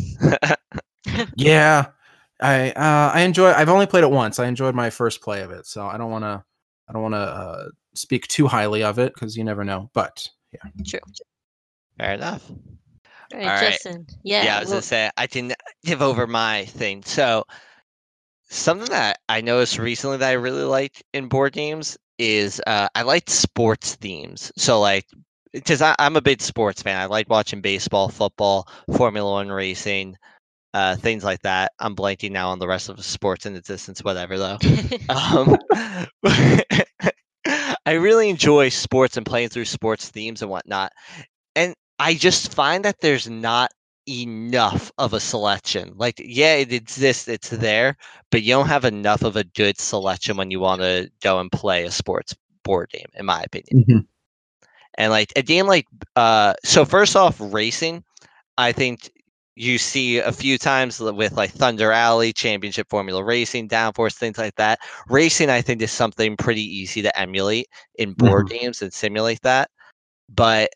Yeah, 1.37 1.87
I 2.41 2.71
uh, 2.73 3.11
I 3.15 3.21
enjoy. 3.23 3.53
I've 3.53 3.69
only 3.69 3.87
played 3.87 4.05
it 4.05 4.11
once. 4.11 4.39
I 4.39 4.47
enjoyed 4.47 4.75
my 4.75 4.91
first 4.91 5.23
play 5.23 5.41
of 5.43 5.51
it, 5.51 5.67
so 5.67 5.87
I 5.87 5.97
don't 5.97 6.11
want 6.11 6.25
to. 6.25 6.45
I 6.89 6.93
don't 6.93 7.03
want 7.03 7.15
to 7.15 7.19
uh, 7.19 7.69
speak 7.95 8.27
too 8.29 8.47
highly 8.47 8.83
of 8.83 8.99
it 8.99 9.15
because 9.15 9.37
you 9.37 9.45
never 9.45 9.65
know. 9.65 9.89
But 9.95 10.29
yeah, 10.53 10.71
True. 10.87 11.01
Fair 11.99 12.13
enough. 12.15 12.49
All 12.51 13.39
right, 13.41 13.43
All 13.43 13.49
right. 13.55 13.71
Justin. 13.73 14.07
Yeah. 14.23 14.45
Yeah, 14.45 14.57
I 14.57 14.61
was 14.61 14.69
well- 14.69 14.75
gonna 14.75 14.83
say 14.83 15.11
I 15.17 15.27
can 15.27 15.53
give 15.85 16.03
over 16.03 16.27
my 16.27 16.67
thing. 16.67 17.03
So 17.05 17.45
something 18.51 18.91
that 18.91 19.21
I 19.29 19.41
noticed 19.41 19.79
recently 19.79 20.19
that 20.19 20.29
I 20.29 20.33
really 20.35 20.63
like 20.65 21.03
in 21.15 21.29
board 21.29 21.53
games 21.55 21.97
is 22.19 22.61
uh, 22.67 22.89
I 22.95 23.03
like 23.03 23.29
sports 23.31 23.95
themes. 23.97 24.53
So 24.57 24.81
like 24.81 25.07
because 25.53 25.81
I'm 25.83 26.17
a 26.17 26.21
big 26.21 26.43
sports 26.43 26.83
fan. 26.83 27.01
I 27.01 27.07
like 27.07 27.31
watching 27.31 27.61
baseball, 27.61 28.09
football, 28.09 28.69
Formula 28.95 29.31
One 29.31 29.51
racing, 29.51 30.17
uh, 30.75 30.97
things 30.97 31.25
like 31.25 31.41
that. 31.43 31.73
I'm 31.79 31.97
blanking 31.97 32.33
now 32.33 32.51
on 32.51 32.59
the 32.59 32.69
rest 32.69 32.89
of 32.89 32.97
the 32.97 33.03
sports 33.03 33.47
in 33.47 33.55
the 33.55 33.63
distance, 33.63 34.05
whatever 34.05 34.37
though. 34.39 34.59
um, 35.09 35.57
I 37.87 37.93
really 37.93 38.29
enjoy 38.29 38.69
sports 38.69 39.17
and 39.17 39.25
playing 39.25 39.49
through 39.49 39.65
sports 39.65 40.11
themes 40.11 40.43
and 40.43 40.51
whatnot. 40.51 40.93
And 41.55 41.75
I 41.99 42.15
just 42.15 42.53
find 42.53 42.85
that 42.85 43.01
there's 43.01 43.29
not 43.29 43.71
enough 44.09 44.93
of 44.99 45.13
a 45.15 45.21
selection. 45.21 45.93
Like, 45.97 46.21
yeah, 46.25 46.55
it 46.55 46.73
exists, 46.73 47.29
it's 47.29 47.51
there, 47.51 47.97
but 48.31 48.43
you 48.43 48.53
don't 48.55 48.69
have 48.69 48.85
enough 48.85 49.23
of 49.23 49.37
a 49.37 49.45
good 49.45 49.79
selection 49.79 50.37
when 50.37 50.51
you 50.51 50.61
want 50.61 50.83
to 50.83 51.11
go 51.23 51.41
and 51.41 51.51
play 51.53 51.85
a 51.85 51.91
sports 51.91 52.35
board 52.65 52.91
game, 52.91 53.07
in 53.15 53.27
my 53.27 53.43
opinion. 53.43 53.77
Mhm. 53.89 54.07
And 54.99 55.11
like 55.13 55.33
a 55.37 55.43
game 55.43 55.67
like 55.67 55.87
uh 56.17 56.55
so 56.65 56.85
first 56.85 57.17
off, 57.17 57.37
racing, 57.41 58.05
I 58.59 58.73
think 58.73 59.11
you 59.57 59.79
see 59.79 60.19
a 60.19 60.33
few 60.33 60.59
times 60.59 61.01
with 61.01 61.33
like 61.33 61.51
Thunder 61.51 61.93
Alley, 61.93 62.33
Championship 62.33 62.89
Formula 62.91 63.23
Racing, 63.25 63.69
Downforce, 63.69 64.15
things 64.15 64.39
like 64.39 64.55
that. 64.57 64.81
Racing, 65.09 65.51
I 65.51 65.63
think, 65.63 65.83
is 65.83 65.93
something 65.93 66.37
pretty 66.37 66.63
easy 66.63 67.03
to 67.03 67.19
emulate 67.19 67.69
in 67.97 68.13
board 68.15 68.49
games 68.51 68.83
and 68.83 68.93
simulate 68.93 69.43
that. 69.43 69.71
But 70.29 70.71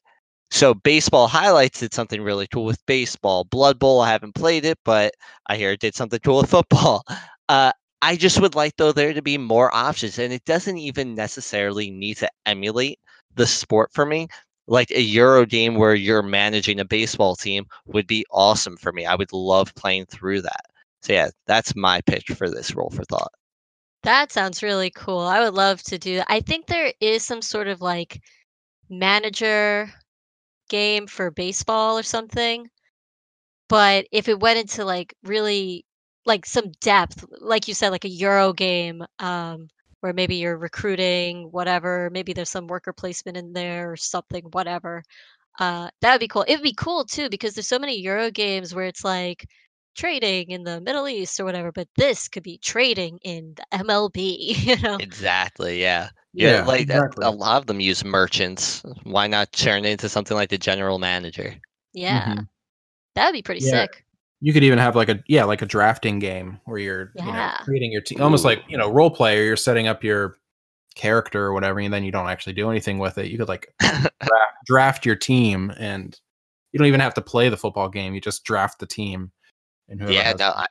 so 0.51 0.75
baseball 0.75 1.29
highlights 1.29 1.81
did 1.81 1.95
something 1.95 2.23
really 2.23 2.49
cool 2.49 2.65
with 2.65 2.85
baseball. 2.87 3.45
Blood 3.45 3.79
Bowl, 3.79 4.01
I 4.01 4.11
haven't 4.11 4.35
played 4.35 4.65
it, 4.65 4.79
but 4.85 5.15
I 5.47 5.57
hear 5.57 5.71
it 5.71 5.81
did 5.81 5.95
something 5.95 6.21
cool 6.21 6.39
with 6.39 6.51
football. 6.51 7.05
Uh, 7.49 7.73
I 8.01 8.15
just 8.15 8.41
would 8.41 8.55
like 8.55 8.77
though 8.77 8.93
there 8.93 9.13
to 9.13 9.23
be 9.23 9.37
more 9.37 9.75
options, 9.75 10.21
and 10.21 10.33
it 10.33 10.45
doesn't 10.45 10.79
even 10.79 11.17
necessarily 11.17 11.91
need 11.91 12.19
to 12.19 12.31
emulate 12.47 13.01
the 13.35 13.45
sport 13.45 13.91
for 13.93 14.07
me. 14.07 14.29
Like 14.69 14.93
a 14.93 15.01
Euro 15.01 15.45
game 15.45 15.75
where 15.75 15.97
you're 15.97 16.23
managing 16.23 16.79
a 16.79 16.85
baseball 16.85 17.35
team 17.35 17.67
would 17.87 18.07
be 18.07 18.25
awesome 18.31 18.77
for 18.77 18.93
me. 18.93 19.05
I 19.05 19.17
would 19.17 19.33
love 19.33 19.75
playing 19.75 20.07
through 20.07 20.43
that. 20.43 20.67
So 21.03 21.13
yeah, 21.13 21.31
that's 21.47 21.75
my 21.75 22.01
pitch 22.03 22.29
for 22.29 22.49
this 22.49 22.73
roll 22.73 22.91
for 22.91 23.03
thought. 23.07 23.33
That 24.05 24.31
sounds 24.31 24.63
really 24.63 24.91
cool. 24.91 25.19
I 25.19 25.41
would 25.41 25.55
love 25.55 25.83
to 25.85 25.99
do. 25.99 26.23
I 26.29 26.41
think 26.41 26.67
there 26.67 26.93
is 27.01 27.25
some 27.25 27.43
sort 27.43 27.67
of 27.67 27.81
like 27.81 28.23
manager 28.89 29.93
game 30.71 31.07
for 31.09 31.31
baseball 31.31 31.99
or 31.99 32.05
something. 32.05 32.71
But 33.69 34.07
if 34.13 34.29
it 34.29 34.41
went 34.41 34.59
into 34.59 34.85
like 34.85 35.15
really 35.23 35.87
like 36.27 36.45
some 36.47 36.73
depth, 36.81 37.25
like 37.41 37.69
you 37.69 37.75
said, 37.75 37.91
like 37.91 38.05
a 38.05 38.09
Euro 38.09 38.53
game, 38.53 39.03
um, 39.19 39.69
where 40.01 40.13
maybe 40.13 40.37
you're 40.37 40.57
recruiting, 40.59 41.51
whatever, 41.53 42.11
maybe 42.13 42.33
there's 42.33 42.51
some 42.51 42.67
worker 42.67 42.93
placement 42.93 43.37
in 43.39 43.53
there 43.53 43.93
or 43.93 43.97
something, 43.97 44.45
whatever. 44.53 45.03
Uh, 45.61 45.91
that 46.03 46.13
would 46.13 46.21
be 46.21 46.29
cool. 46.29 46.45
It 46.49 46.57
would 46.57 46.63
be 46.65 46.75
cool 46.75 47.05
too 47.07 47.31
because 47.31 47.55
there's 47.55 47.69
so 47.69 47.81
many 47.81 47.99
Euro 48.01 48.31
games 48.33 48.75
where 48.75 48.87
it's 48.87 49.05
like 49.05 49.47
trading 49.95 50.51
in 50.51 50.65
the 50.65 50.81
Middle 50.81 51.09
East 51.09 51.39
or 51.41 51.45
whatever, 51.45 51.73
but 51.73 51.89
this 51.97 52.29
could 52.29 52.43
be 52.43 52.59
trading 52.59 53.19
in 53.23 53.55
the 53.57 53.79
MLB, 53.79 54.37
you 54.67 54.77
know? 54.81 54.97
Exactly. 54.97 55.81
Yeah. 55.81 56.11
Yeah. 56.33 56.61
Yeah, 56.61 56.65
like 56.67 56.81
exactly. 56.83 57.27
a 57.27 57.31
lot 57.31 57.61
of 57.61 57.67
them 57.67 57.81
use 57.81 58.05
merchants. 58.05 58.83
Why 59.03 59.27
not 59.27 59.53
turn 59.53 59.85
it 59.85 59.91
into 59.91 60.09
something 60.09 60.37
like 60.37 60.49
the 60.51 60.59
general 60.59 60.99
manager? 60.99 61.55
Yeah. 61.93 62.35
Mhm. 62.35 62.49
That 63.15 63.27
would 63.27 63.33
be 63.33 63.43
pretty 63.43 63.65
Yeah. 63.65 63.83
sick. 63.83 64.05
You 64.41 64.53
could 64.53 64.65
even 64.65 64.79
have 64.79 64.97
like 64.97 65.09
a 65.11 65.23
yeah, 65.29 65.45
like 65.45 65.61
a 65.61 65.67
drafting 65.67 66.19
game 66.19 66.61
where 66.65 66.79
you're 66.79 67.13
you 67.15 67.25
know 67.25 67.51
creating 67.61 67.93
your 67.93 68.01
team, 68.01 68.23
almost 68.23 68.45
like 68.45 68.63
you 68.69 68.79
know 68.79 68.91
role 68.91 69.11
player. 69.11 69.43
You're 69.45 69.57
setting 69.57 69.87
up 69.87 70.03
your 70.03 70.39
character 70.95 71.45
or 71.45 71.53
whatever, 71.53 71.81
and 71.81 71.93
then 71.93 72.05
you 72.05 72.13
don't 72.13 72.29
actually 72.29 72.55
do 72.55 72.71
anything 72.71 72.99
with 72.99 73.19
it. 73.19 73.27
You 73.31 73.37
could 73.37 73.49
like 73.49 73.75
draft, 73.81 74.15
draft 74.65 75.07
your 75.07 75.17
team, 75.17 75.73
and 75.79 76.19
you 76.73 76.79
don't 76.79 76.87
even 76.87 77.01
have 77.01 77.15
to 77.15 77.21
play 77.21 77.51
the 77.51 77.57
football 77.59 77.91
game. 77.91 78.15
You 78.15 78.21
just 78.21 78.45
draft 78.45 78.79
the 78.79 78.87
team, 78.87 79.31
and 79.91 80.01
whoever 80.01 80.15
yeah, 80.15 80.23
has 80.23 80.39
no, 80.39 80.53
I, 80.57 80.67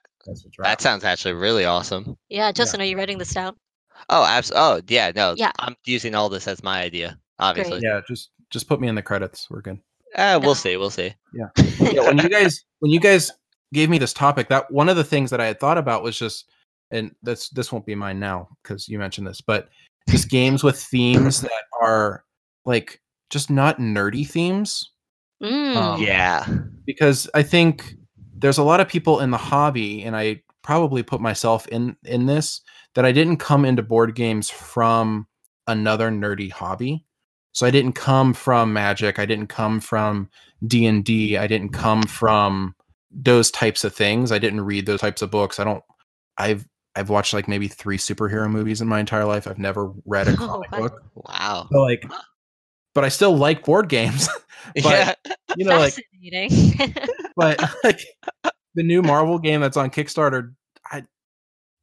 that 0.60 0.82
sounds 0.82 1.04
actually 1.04 1.34
really 1.34 1.66
awesome. 1.66 2.18
Yeah, 2.30 2.52
Justin, 2.52 2.82
are 2.82 2.86
you 2.86 2.98
writing 2.98 3.18
this 3.18 3.34
down? 3.34 3.56
Oh, 4.10 4.26
abs- 4.26 4.52
Oh, 4.56 4.82
yeah, 4.88 5.12
no. 5.16 5.36
Yeah. 5.38 5.52
I'm 5.60 5.76
using 5.86 6.16
all 6.16 6.30
this 6.30 6.48
as 6.48 6.64
my 6.64 6.82
idea, 6.82 7.20
obviously. 7.38 7.82
yeah, 7.84 8.02
just 8.08 8.32
just 8.50 8.68
put 8.68 8.82
me 8.82 8.88
in 8.88 8.96
the 8.96 9.02
credits. 9.02 9.50
We're 9.50 9.62
good. 9.62 9.80
Uh, 10.16 10.40
we'll 10.42 10.56
see. 10.56 10.78
We'll 10.78 10.90
see. 10.90 11.14
yeah, 11.34 11.50
when 12.08 12.18
you 12.18 12.30
guys 12.30 12.64
when 12.80 12.92
you 12.92 13.00
guys 13.00 13.32
gave 13.74 13.90
me 13.90 13.98
this 13.98 14.14
topic, 14.14 14.50
that 14.50 14.72
one 14.72 14.90
of 14.90 14.96
the 14.96 15.04
things 15.04 15.30
that 15.30 15.42
I 15.42 15.46
had 15.46 15.60
thought 15.60 15.78
about 15.78 16.02
was 16.02 16.18
just, 16.18 16.50
and 16.92 17.14
this 17.22 17.50
this 17.50 17.72
won't 17.72 17.86
be 17.86 17.96
mine 17.96 18.20
now 18.20 18.50
because 18.64 18.88
you 18.88 18.98
mentioned 18.98 19.28
this, 19.28 19.42
but 19.42 19.70
just 20.10 20.30
games 20.30 20.64
with 20.64 20.82
themes 20.82 21.42
that 21.42 21.52
are 21.82 22.24
like 22.66 23.02
just 23.30 23.50
not 23.50 23.78
nerdy 23.78 24.28
themes. 24.28 24.92
Mm. 25.44 25.76
Um, 25.76 26.02
yeah. 26.02 26.46
because 26.86 27.30
I 27.34 27.44
think 27.44 27.96
there's 28.40 28.58
a 28.58 28.64
lot 28.64 28.80
of 28.80 28.88
people 28.88 29.20
in 29.20 29.32
the 29.32 29.38
hobby, 29.38 30.04
and 30.04 30.16
I 30.16 30.42
probably 30.62 31.04
put 31.04 31.22
myself 31.22 31.68
in 31.68 31.96
in 32.04 32.26
this 32.26 32.62
that 32.96 33.06
I 33.06 33.12
didn't 33.12 33.38
come 33.38 33.66
into 33.66 33.84
board 33.84 34.16
games 34.16 34.50
from 34.50 35.28
another 35.68 36.10
nerdy 36.10 36.52
hobby. 36.52 37.06
So 37.52 37.66
I 37.66 37.72
didn't 37.72 37.94
come 37.94 38.34
from 38.34 38.74
Magic. 38.74 39.20
I 39.20 39.26
didn't 39.26 39.48
come 39.48 39.80
from 39.80 40.30
D 40.66 40.86
and 40.86 41.04
D. 41.04 41.38
I 41.38 41.48
didn't 41.48 41.70
come 41.70 42.04
from 42.04 42.76
those 43.12 43.52
types 43.52 43.84
of 43.84 43.94
things. 43.94 44.32
I 44.32 44.38
didn't 44.40 44.62
read 44.62 44.86
those 44.86 45.02
types 45.02 45.22
of 45.22 45.32
books. 45.32 45.60
I 45.60 45.64
don't. 45.64 45.84
I've 46.38 46.68
I've 46.96 47.10
watched 47.10 47.34
like 47.34 47.48
maybe 47.48 47.68
three 47.68 47.98
superhero 47.98 48.50
movies 48.50 48.82
in 48.82 48.88
my 48.88 49.00
entire 49.00 49.26
life. 49.26 49.48
I've 49.48 49.60
never 49.60 49.92
read 50.06 50.28
a 50.28 50.32
Oh, 50.34 50.36
comic 50.36 50.72
wow. 50.72 50.80
book. 50.80 51.04
Wow. 51.16 51.68
So 51.72 51.82
like, 51.82 52.04
but 52.94 53.04
I 53.04 53.10
still 53.10 53.36
like 53.36 53.66
board 53.66 53.90
games. 53.90 54.30
yeah. 54.76 55.14
you 55.58 55.66
know, 55.66 55.80
like 55.80 55.94
Fascinating. 55.94 56.96
But 57.40 57.58
like 57.84 58.02
the 58.76 58.84
new 58.84 59.02
Marvel 59.02 59.40
game 59.40 59.62
that's 59.62 59.78
on 59.78 59.90
Kickstarter, 59.90 60.54
I 60.86 61.04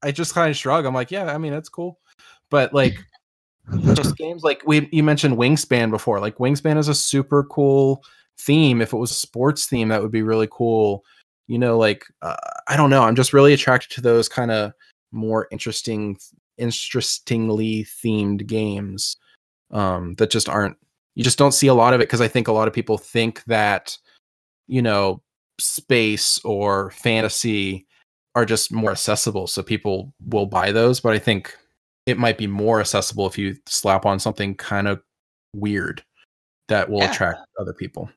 I 0.03 0.13
just 0.13 0.35
kind 0.35 0.51
of 0.51 0.57
shrug. 0.57 0.85
I'm 0.85 0.95
like, 0.95 1.11
yeah, 1.11 1.35
I 1.35 1.39
mean 1.39 1.53
that's 1.53 1.71
cool, 1.71 1.99
but 2.51 2.73
like 2.73 2.95
just 3.95 4.17
games 4.19 4.45
like 4.45 4.63
we 4.67 4.89
you 4.93 5.03
mentioned 5.03 5.37
Wingspan 5.37 5.91
before. 5.91 6.21
Like 6.21 6.37
Wingspan 6.37 6.79
is 6.79 6.89
a 6.89 6.95
super 6.95 7.45
cool 7.45 8.05
theme. 8.39 8.81
If 8.81 8.93
it 8.93 8.99
was 8.99 9.11
a 9.11 9.15
sports 9.15 9.67
theme, 9.67 9.89
that 9.89 10.03
would 10.03 10.13
be 10.13 10.23
really 10.23 10.49
cool. 10.51 11.05
You 11.49 11.59
know, 11.59 11.79
like 11.79 12.05
uh, 12.23 12.37
I 12.69 12.77
don't 12.77 12.91
know. 12.91 13.03
I'm 13.03 13.17
just 13.17 13.33
really 13.33 13.53
attracted 13.53 13.91
to 13.93 14.01
those 14.01 14.29
kind 14.29 14.51
of 14.51 14.73
more 15.13 15.49
interesting, 15.51 16.19
interestingly 16.59 17.85
themed 17.85 18.47
games 18.47 19.17
um, 19.71 20.15
that 20.15 20.31
just 20.31 20.49
aren't. 20.49 20.77
You 21.15 21.25
just 21.25 21.39
don't 21.39 21.53
see 21.53 21.69
a 21.69 21.75
lot 21.75 21.95
of 21.95 22.01
it 22.01 22.09
because 22.09 22.21
I 22.21 22.29
think 22.29 22.47
a 22.47 22.53
lot 22.53 22.69
of 22.69 22.75
people 22.75 22.99
think 22.99 23.43
that 23.45 23.97
you 24.67 24.83
know 24.83 25.23
space 25.59 26.39
or 26.45 26.91
fantasy 26.91 27.87
are 28.35 28.45
just 28.45 28.73
more 28.73 28.91
accessible 28.91 29.47
so 29.47 29.63
people 29.63 30.13
will 30.27 30.47
buy 30.47 30.71
those 30.73 31.01
but 31.01 31.13
i 31.15 31.19
think 31.19 31.57
it 32.05 32.19
might 32.19 32.37
be 32.39 32.47
more 32.47 32.81
accessible 32.81 33.27
if 33.27 33.39
you 33.39 33.57
slap 33.67 34.05
on 34.07 34.19
something 34.19 34.55
kind 34.55 34.87
of 34.87 35.01
weird 35.55 36.05
that 36.69 36.89
will 36.91 37.01
Yeah. 37.01 37.11
attract 37.11 37.41
other 37.59 37.73
people 37.73 38.11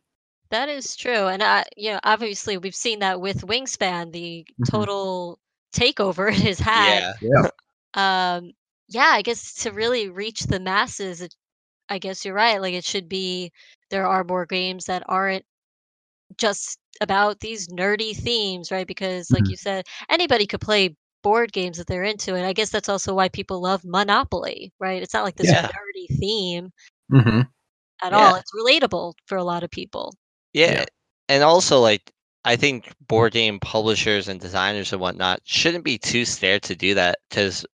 that 0.51 0.67
is 0.67 0.95
true. 0.95 1.27
And 1.27 1.43
I, 1.43 1.63
you 1.77 1.91
know, 1.91 1.99
obviously 2.03 2.57
we've 2.57 2.73
seen 2.73 2.97
that 3.01 3.21
with 3.21 3.45
Wingspan, 3.45 4.11
the 4.11 4.43
Mhm. 4.59 4.67
total 4.71 5.37
takeover 5.71 6.27
it 6.35 6.41
has 6.41 6.59
had. 6.59 7.13
Yeah. 7.21 7.49
um 7.93 8.51
yeah 8.87 9.11
i 9.13 9.21
guess 9.21 9.53
to 9.53 9.71
really 9.71 10.09
reach 10.09 10.41
the 10.47 10.59
masses 10.59 11.21
it, 11.21 11.35
i 11.89 11.99
guess 11.99 12.25
you're 12.25 12.33
right 12.33 12.59
like 12.61 12.73
it 12.73 12.83
should 12.85 13.07
be 13.07 13.51
there 13.91 14.07
are 14.07 14.23
more 14.23 14.45
games 14.47 14.85
that 14.85 15.03
aren't 15.07 15.45
just 16.37 16.77
about 17.01 17.39
these 17.39 17.67
nerdy 17.69 18.15
themes 18.15 18.71
right 18.71 18.87
because 18.87 19.31
like 19.31 19.43
Mhm. 19.43 19.49
you 19.51 19.57
said 19.57 19.85
anybody 20.09 20.45
could 20.45 20.61
play 20.61 20.95
board 21.23 21.51
games 21.51 21.79
if 21.79 21.85
they're 21.87 22.03
into 22.03 22.35
it 22.35 22.45
i 22.45 22.53
guess 22.53 22.69
that's 22.69 22.89
also 22.89 23.13
why 23.13 23.27
people 23.29 23.61
love 23.61 23.81
monopoly 23.85 24.71
right 24.79 25.01
it's 25.03 25.13
not 25.13 25.23
like 25.23 25.35
this 25.35 25.47
Yeah. 25.47 25.67
nerdy 25.67 26.19
theme 26.19 26.71
mm-hmm. 27.11 27.41
at 28.03 28.11
Yeah. 28.11 28.17
all 28.17 28.35
it's 28.35 28.51
relatable 28.53 29.13
for 29.25 29.37
a 29.37 29.43
lot 29.43 29.63
of 29.63 29.71
people 29.71 30.13
Yeah. 30.53 30.71
Yeah. 30.71 30.85
And 31.29 31.43
also, 31.43 31.79
like, 31.79 32.11
I 32.43 32.55
think 32.55 32.91
board 33.07 33.33
game 33.33 33.59
publishers 33.59 34.27
and 34.27 34.39
designers 34.39 34.91
and 34.91 34.99
whatnot 34.99 35.41
shouldn't 35.43 35.83
be 35.83 35.97
too 35.99 36.25
scared 36.25 36.63
to 36.63 36.75
do 36.75 36.95
that 36.95 37.19
because 37.29 37.65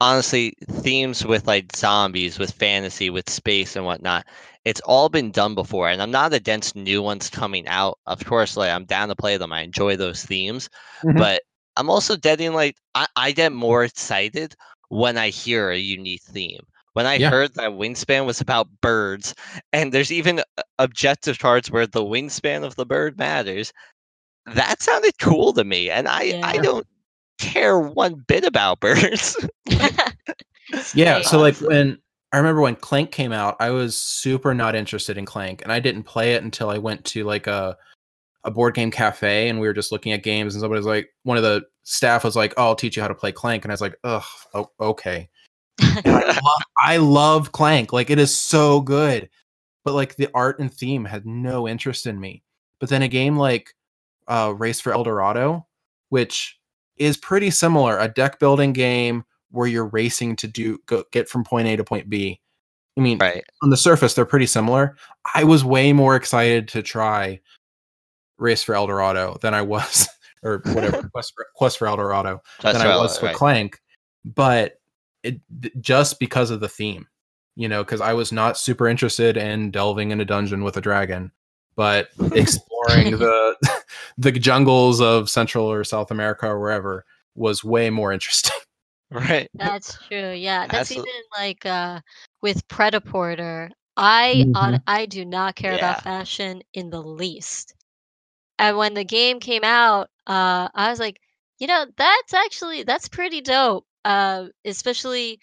honestly, 0.00 0.54
themes 0.70 1.24
with 1.24 1.46
like 1.46 1.74
zombies, 1.76 2.38
with 2.38 2.52
fantasy, 2.52 3.10
with 3.10 3.30
space 3.30 3.76
and 3.76 3.84
whatnot, 3.84 4.26
it's 4.64 4.80
all 4.82 5.08
been 5.08 5.30
done 5.30 5.54
before. 5.54 5.88
And 5.88 6.02
I'm 6.02 6.10
not 6.10 6.32
against 6.34 6.76
new 6.76 7.02
ones 7.02 7.30
coming 7.30 7.66
out. 7.68 7.98
Of 8.06 8.24
course, 8.24 8.56
like, 8.56 8.70
I'm 8.70 8.84
down 8.84 9.08
to 9.08 9.16
play 9.16 9.36
them. 9.36 9.52
I 9.52 9.60
enjoy 9.62 9.96
those 9.96 10.24
themes. 10.24 10.68
Mhm. 11.02 11.16
But 11.16 11.42
I'm 11.76 11.90
also 11.90 12.16
getting 12.16 12.54
like, 12.54 12.76
I, 12.94 13.06
I 13.16 13.32
get 13.32 13.52
more 13.52 13.84
excited 13.84 14.54
when 14.88 15.16
I 15.18 15.28
hear 15.30 15.70
a 15.70 15.78
unique 15.78 16.22
theme. 16.22 16.60
When 16.94 17.06
I 17.06 17.18
Yeah. 17.18 17.30
heard 17.30 17.54
that 17.54 17.70
Wingspan 17.72 18.24
was 18.26 18.40
about 18.40 18.68
birds, 18.80 19.34
and 19.72 19.92
there's 19.92 20.12
even 20.12 20.40
uh, 20.40 20.62
objective 20.78 21.38
cards 21.40 21.70
where 21.70 21.86
the 21.86 22.04
wingspan 22.04 22.64
of 22.64 22.76
the 22.76 22.86
bird 22.86 23.18
matters, 23.18 23.72
that 24.46 24.82
sounded 24.82 25.18
cool 25.20 25.52
to 25.54 25.64
me. 25.64 25.90
And 25.90 26.08
I, 26.08 26.34
I 26.42 26.58
don't 26.58 26.86
care 27.38 27.78
one 27.78 28.24
bit 28.26 28.44
about 28.44 28.80
birds. 28.80 29.36
yeah 30.94 31.20
so 31.20 31.38
like 31.38 31.56
when 31.56 31.98
I 32.32 32.38
remember 32.38 32.62
when 32.62 32.74
Clank 32.74 33.12
came 33.12 33.32
out, 33.32 33.56
I 33.60 33.70
was 33.70 33.96
super 33.96 34.54
not 34.54 34.74
interested 34.74 35.16
in 35.16 35.24
Clank, 35.24 35.62
and 35.62 35.70
I 35.70 35.78
didn't 35.78 36.02
play 36.02 36.34
it 36.34 36.42
until 36.42 36.68
I 36.68 36.78
went 36.78 37.04
to 37.06 37.24
like 37.24 37.46
a 37.46 37.76
a 38.42 38.50
board 38.50 38.74
game 38.74 38.90
cafe 38.90 39.48
and 39.48 39.58
we 39.58 39.66
were 39.66 39.72
just 39.72 39.90
looking 39.90 40.12
at 40.12 40.22
games 40.22 40.54
and 40.54 40.60
somebody 40.60 40.78
was 40.78 40.84
like 40.84 41.08
one 41.22 41.38
of 41.38 41.42
the 41.42 41.62
staff 41.84 42.24
was 42.24 42.36
like 42.36 42.52
oh 42.58 42.64
i'll 42.64 42.76
teach 42.76 42.94
you 42.94 43.00
how 43.00 43.08
to 43.08 43.14
play 43.14 43.32
clank 43.32 43.64
and 43.64 43.72
i 43.72 43.74
was 43.74 43.80
like 43.80 43.96
ugh 44.04 44.22
oh, 44.52 44.70
okay. 44.78 45.30
I, 45.80 46.02
love, 46.44 46.62
I 46.78 46.96
love 46.98 47.52
clank 47.52 47.94
like 47.94 48.10
it 48.10 48.18
is 48.18 48.36
so 48.36 48.82
good 48.82 49.30
but 49.84 49.94
like 49.94 50.16
the 50.16 50.28
art 50.34 50.58
and 50.58 50.72
theme 50.72 51.04
had 51.04 51.26
no 51.26 51.68
interest 51.68 52.06
in 52.06 52.18
me. 52.18 52.42
But 52.80 52.88
then 52.88 53.02
a 53.02 53.08
game 53.08 53.36
like 53.36 53.74
uh, 54.26 54.54
race 54.56 54.80
for 54.80 54.92
el 54.92 55.04
dorado 55.04 55.66
which 56.08 56.58
is 56.96 57.16
pretty 57.16 57.50
similar 57.50 57.98
a 57.98 58.08
deck 58.08 58.38
building 58.38 58.72
game 58.72 59.24
where 59.50 59.66
you're 59.66 59.86
racing 59.86 60.36
to 60.36 60.46
do 60.46 60.78
go, 60.86 61.04
get 61.12 61.28
from 61.28 61.44
point 61.44 61.68
a 61.68 61.76
to 61.76 61.84
point 61.84 62.08
b 62.08 62.40
i 62.96 63.00
mean 63.00 63.18
right. 63.18 63.44
on 63.62 63.70
the 63.70 63.76
surface 63.76 64.14
they're 64.14 64.24
pretty 64.24 64.46
similar 64.46 64.96
i 65.34 65.44
was 65.44 65.64
way 65.64 65.92
more 65.92 66.16
excited 66.16 66.68
to 66.68 66.82
try 66.82 67.40
race 68.38 68.62
for 68.62 68.74
El 68.74 68.86
Dorado 68.86 69.38
than 69.40 69.54
I 69.54 69.62
was, 69.62 70.08
or 70.42 70.62
whatever 70.66 71.08
quest 71.12 71.32
for, 71.34 71.46
quest 71.54 71.78
for 71.78 71.86
El 71.86 71.96
Dorado 71.96 72.40
That's 72.62 72.78
than 72.78 72.86
I 72.86 72.96
was 72.96 73.18
for 73.18 73.26
right. 73.26 73.34
Clank. 73.34 73.80
But 74.24 74.80
it 75.22 75.40
just 75.80 76.18
because 76.18 76.50
of 76.50 76.60
the 76.60 76.68
theme, 76.68 77.06
you 77.56 77.68
know, 77.68 77.82
because 77.82 78.00
I 78.00 78.12
was 78.12 78.32
not 78.32 78.58
super 78.58 78.86
interested 78.86 79.36
in 79.36 79.70
delving 79.70 80.10
in 80.10 80.20
a 80.20 80.24
dungeon 80.24 80.64
with 80.64 80.76
a 80.76 80.80
dragon, 80.80 81.32
but 81.76 82.08
exploring 82.32 83.10
the 83.12 83.56
the 84.18 84.32
jungles 84.32 85.00
of 85.00 85.28
Central 85.30 85.70
or 85.70 85.84
South 85.84 86.10
America 86.10 86.46
or 86.46 86.60
wherever 86.60 87.04
was 87.34 87.64
way 87.64 87.90
more 87.90 88.12
interesting. 88.12 88.52
Right. 89.10 89.48
That's 89.54 89.96
true. 90.08 90.32
Yeah, 90.32 90.66
that's 90.66 90.90
Absol- 90.90 90.96
even 90.96 91.22
like 91.38 91.64
uh 91.64 92.00
with 92.42 92.66
Prêt-à-Porter. 92.66 93.70
I 93.96 94.44
on 94.56 94.82
I 94.88 95.06
do 95.06 95.24
not 95.24 95.54
care 95.54 95.72
Yeah. 95.72 95.76
about 95.76 96.02
fashion 96.02 96.62
in 96.72 96.90
the 96.90 97.00
least. 97.02 97.74
And 98.58 98.76
when 98.76 98.94
the 98.94 99.04
game 99.04 99.38
came 99.38 99.62
out, 99.62 100.08
uh 100.26 100.68
I 100.74 100.90
was 100.90 100.98
like, 100.98 101.20
you 101.60 101.68
know, 101.68 101.86
that's 101.96 102.34
actually 102.34 102.82
that's 102.82 103.08
pretty 103.08 103.40
dope. 103.40 103.86
Uh 104.04 104.46
especially 104.64 105.38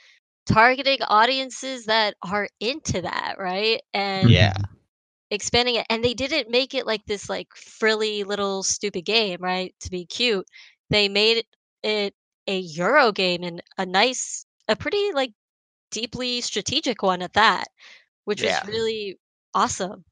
targeting 0.46 1.02
audiences 1.04 1.86
that 1.86 2.16
are 2.24 2.50
into 2.60 3.02
that, 3.04 3.36
right? 3.40 3.80
And 3.94 4.30
Yeah. 4.30 4.54
Expanding 5.32 5.76
it 5.76 5.88
and 5.90 6.04
they 6.04 6.14
didn't 6.14 6.52
make 6.52 6.76
it 6.76 6.88
like 6.88 7.06
this 7.08 7.30
like 7.30 7.50
frilly 7.56 8.24
little 8.24 8.64
stupid 8.64 9.04
game 9.06 9.40
right 9.42 9.76
to 9.82 9.90
be 9.92 10.06
cute 10.06 10.48
they 10.92 11.10
made 11.10 11.46
it 11.84 12.16
a 12.48 12.60
euro 12.60 13.12
game 13.12 13.44
and 13.44 13.62
a 13.78 13.86
nice 13.86 14.46
a 14.70 14.76
pretty 14.76 15.12
like 15.14 15.34
deeply 15.92 16.42
strategic 16.42 17.04
one 17.04 17.22
at 17.24 17.34
that 17.34 17.66
which 18.26 18.44
Yeah. 18.44 18.62
was 18.62 18.64
really 18.66 19.18
awesome 19.56 20.06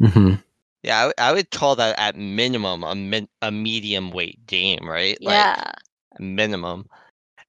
Mm-hmm. 0.00 0.34
Yeah, 0.82 0.96
I, 0.98 1.00
w- 1.02 1.14
I 1.18 1.32
would 1.32 1.50
call 1.50 1.76
that 1.76 1.98
at 1.98 2.16
minimum 2.16 2.82
a 2.84 2.94
min- 2.94 3.28
a 3.42 3.50
medium 3.50 4.10
weight 4.10 4.46
game, 4.46 4.88
right? 4.88 5.18
Like, 5.24 5.48
yeah 5.48 5.72
minimum. 6.18 6.86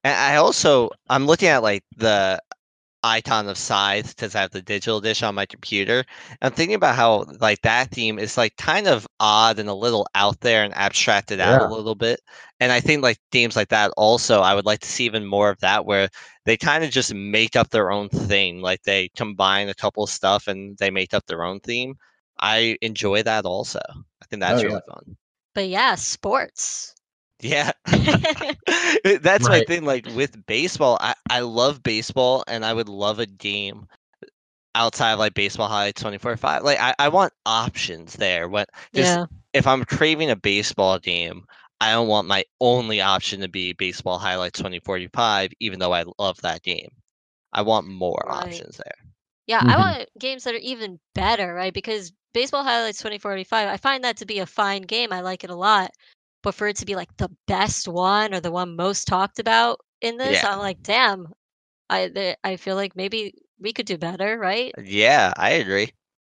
And 0.04 0.14
I 0.14 0.36
also 0.36 0.90
I'm 1.08 1.26
looking 1.26 1.48
at 1.48 1.62
like 1.62 1.84
the 1.96 2.40
icon 3.02 3.48
of 3.48 3.56
Scythe 3.58 4.14
because 4.16 4.34
I 4.34 4.40
have 4.42 4.50
the 4.50 4.62
digital 4.62 4.98
edition 4.98 5.28
on 5.28 5.34
my 5.34 5.46
computer. 5.46 6.04
I'm 6.42 6.52
thinking 6.52 6.74
about 6.74 6.96
how 6.96 7.24
like 7.40 7.60
that 7.62 7.90
theme 7.90 8.18
is 8.18 8.36
like 8.36 8.56
kind 8.56 8.86
of 8.88 9.06
odd 9.20 9.58
and 9.58 9.68
a 9.68 9.74
little 9.74 10.06
out 10.14 10.40
there 10.40 10.64
and 10.64 10.74
abstracted 10.74 11.40
out 11.40 11.60
Yeah. 11.60 11.60
a 11.60 11.64
little 11.64 11.94
bit. 11.94 12.20
And 12.60 12.72
I 12.72 12.80
think 12.80 13.02
like 13.02 13.18
themes 13.32 13.56
like 13.56 13.68
that 13.68 13.92
also 13.96 14.40
I 14.40 14.54
would 14.54 14.66
like 14.66 14.80
to 14.80 14.88
see 14.88 15.04
even 15.06 15.24
more 15.26 15.50
of 15.50 15.58
that 15.60 15.84
where 15.86 16.08
they 16.44 16.56
kind 16.56 16.84
of 16.84 16.90
just 16.90 17.14
make 17.14 17.56
up 17.56 17.70
their 17.70 17.90
own 17.90 18.08
thing. 18.08 18.60
Like 18.60 18.82
they 18.82 19.08
combine 19.16 19.68
a 19.68 19.74
couple 19.74 20.02
of 20.04 20.10
stuff 20.10 20.48
and 20.48 20.76
they 20.78 20.90
make 20.90 21.14
up 21.14 21.26
their 21.26 21.44
own 21.44 21.60
theme. 21.60 21.96
I 22.40 22.76
enjoy 22.82 23.22
that 23.24 23.44
also. 23.44 23.80
I 24.22 24.26
think 24.26 24.40
that's 24.40 24.62
Oh, 24.62 24.64
yeah. 24.64 24.78
really 24.78 24.82
fun. 24.88 25.16
but 25.54 25.68
yeah 25.68 25.94
sports 25.96 26.94
Yeah. 27.40 27.72
That's 29.20 29.48
my 29.48 29.60
thing. 29.60 29.84
Like 29.84 30.06
with 30.06 30.46
baseball, 30.46 30.98
I, 31.00 31.14
I 31.28 31.40
love 31.40 31.82
baseball 31.82 32.44
and 32.46 32.64
I 32.64 32.72
would 32.72 32.88
love 32.88 33.18
a 33.18 33.26
game 33.26 33.86
outside 34.74 35.12
of 35.12 35.18
like 35.18 35.34
baseball 35.34 35.68
highlights 35.68 36.00
24 36.02 36.36
5. 36.36 36.62
Like 36.62 36.80
I, 36.80 36.94
I 36.98 37.08
want 37.08 37.32
options 37.46 38.14
there. 38.14 38.48
When 38.48 38.66
just 38.94 39.18
yeah 39.18 39.26
if 39.52 39.66
I'm 39.66 39.84
craving 39.84 40.30
a 40.30 40.36
baseball 40.36 40.98
game, 40.98 41.44
I 41.80 41.92
don't 41.92 42.08
want 42.08 42.28
my 42.28 42.44
only 42.60 43.00
option 43.00 43.40
to 43.40 43.48
be 43.48 43.72
baseball 43.72 44.18
highlights 44.18 44.58
2045, 44.60 45.52
even 45.60 45.78
though 45.78 45.92
I 45.92 46.04
love 46.18 46.38
that 46.42 46.62
game. 46.62 46.90
I 47.52 47.62
want 47.62 47.86
more 47.88 48.24
Right. 48.24 48.28
options 48.30 48.78
there. 48.78 49.12
Yeah, 49.46 49.62
I 49.66 49.76
Mhm. 49.76 49.96
want 49.96 50.08
games 50.18 50.44
that 50.44 50.54
are 50.54 50.58
even 50.58 51.00
better, 51.14 51.52
right? 51.54 51.72
Because 51.72 52.12
Baseball 52.34 52.64
Highlights 52.64 53.00
2045, 53.00 53.68
I 53.68 53.76
find 53.76 54.04
that 54.04 54.18
to 54.18 54.26
be 54.26 54.38
a 54.38 54.46
fine 54.46 54.82
game. 54.82 55.12
I 55.12 55.20
like 55.20 55.44
it 55.44 55.50
a 55.50 55.54
lot. 55.56 55.90
But 56.42 56.54
for 56.54 56.68
it 56.68 56.76
to 56.76 56.86
be 56.86 56.94
like 56.96 57.16
the 57.16 57.30
best 57.46 57.88
one 57.88 58.34
or 58.34 58.40
the 58.40 58.50
one 58.52 58.76
most 58.76 59.06
talked 59.06 59.38
about 59.38 59.80
in 60.00 60.16
this, 60.18 60.42
Yeah. 60.42 60.44
I'm 60.44 60.58
like, 60.58 60.82
damn. 60.82 61.32
I 61.90 62.08
the, 62.08 62.36
I 62.44 62.56
feel 62.56 62.76
like 62.76 62.96
maybe 62.96 63.34
we 63.60 63.72
could 63.72 63.86
do 63.86 63.98
better, 63.98 64.38
right? 64.38 64.74
Yeah, 64.78 65.32
I 65.36 65.50
agree. 65.52 65.92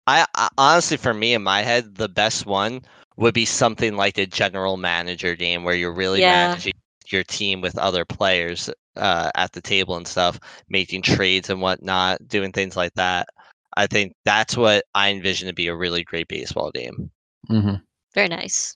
I, 0.06 0.26
I 0.34 0.48
honestly, 0.58 0.96
for 0.96 1.12
me 1.14 1.34
in 1.34 1.42
my 1.42 1.62
head, 1.62 1.94
the 1.96 2.08
best 2.08 2.46
one 2.46 2.82
would 3.16 3.34
be 3.34 3.44
something 3.44 3.96
like 3.96 4.18
a 4.18 4.26
general 4.26 4.76
manager 4.76 5.34
game 5.34 5.64
where 5.64 5.74
you're 5.74 5.92
really 5.94 6.22
Yeah. 6.22 6.22
managing 6.22 6.72
your 7.11 7.24
team 7.24 7.61
with 7.61 7.78
other 7.78 8.04
players 8.04 8.70
uh, 8.96 9.30
at 9.34 9.52
the 9.52 9.61
table 9.61 9.96
and 9.96 10.06
stuff, 10.06 10.38
making 10.68 11.02
trades 11.02 11.50
and 11.50 11.61
whatnot, 11.61 12.26
doing 12.28 12.52
things 12.52 12.76
like 12.76 12.94
that. 12.94 13.28
I 13.76 13.87
think 13.87 14.12
that's 14.24 14.56
what 14.56 14.84
I 14.94 15.11
envision 15.11 15.48
to 15.48 15.54
be 15.54 15.68
a 15.68 15.76
really 15.76 16.04
great 16.04 16.28
baseball 16.28 16.70
game. 16.72 17.11
Mm-hmm. 17.50 17.74
Very 18.14 18.28
nice. 18.28 18.74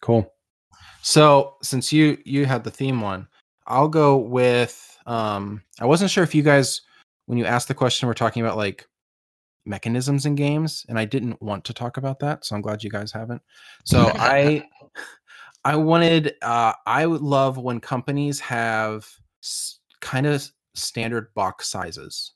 Cool. 0.00 0.32
So 1.08 1.56
since 1.62 1.90
you 1.90 2.18
you 2.26 2.44
had 2.44 2.64
the 2.64 2.70
theme 2.70 3.00
one, 3.00 3.26
I'll 3.66 3.88
go 3.88 4.18
with 4.18 4.94
um 5.06 5.62
I 5.80 5.86
wasn't 5.86 6.10
sure 6.10 6.22
if 6.22 6.34
you 6.34 6.42
guys 6.42 6.82
when 7.24 7.38
you 7.38 7.46
asked 7.46 7.68
the 7.68 7.74
question 7.74 8.06
we're 8.06 8.12
talking 8.12 8.42
about 8.42 8.58
like 8.58 8.86
mechanisms 9.64 10.26
in 10.26 10.34
games 10.34 10.84
and 10.90 10.98
I 10.98 11.06
didn't 11.06 11.40
want 11.40 11.64
to 11.64 11.72
talk 11.72 11.96
about 11.96 12.18
that, 12.20 12.44
so 12.44 12.54
I'm 12.54 12.60
glad 12.60 12.84
you 12.84 12.90
guys 12.90 13.10
haven't. 13.10 13.40
So 13.86 14.12
I 14.16 14.68
I 15.64 15.76
wanted 15.76 16.34
uh 16.42 16.74
I 16.84 17.06
would 17.06 17.22
love 17.22 17.56
when 17.56 17.80
companies 17.80 18.38
have 18.40 19.08
s- 19.42 19.78
kind 20.02 20.26
of 20.26 20.46
standard 20.74 21.32
box 21.32 21.68
sizes. 21.70 22.34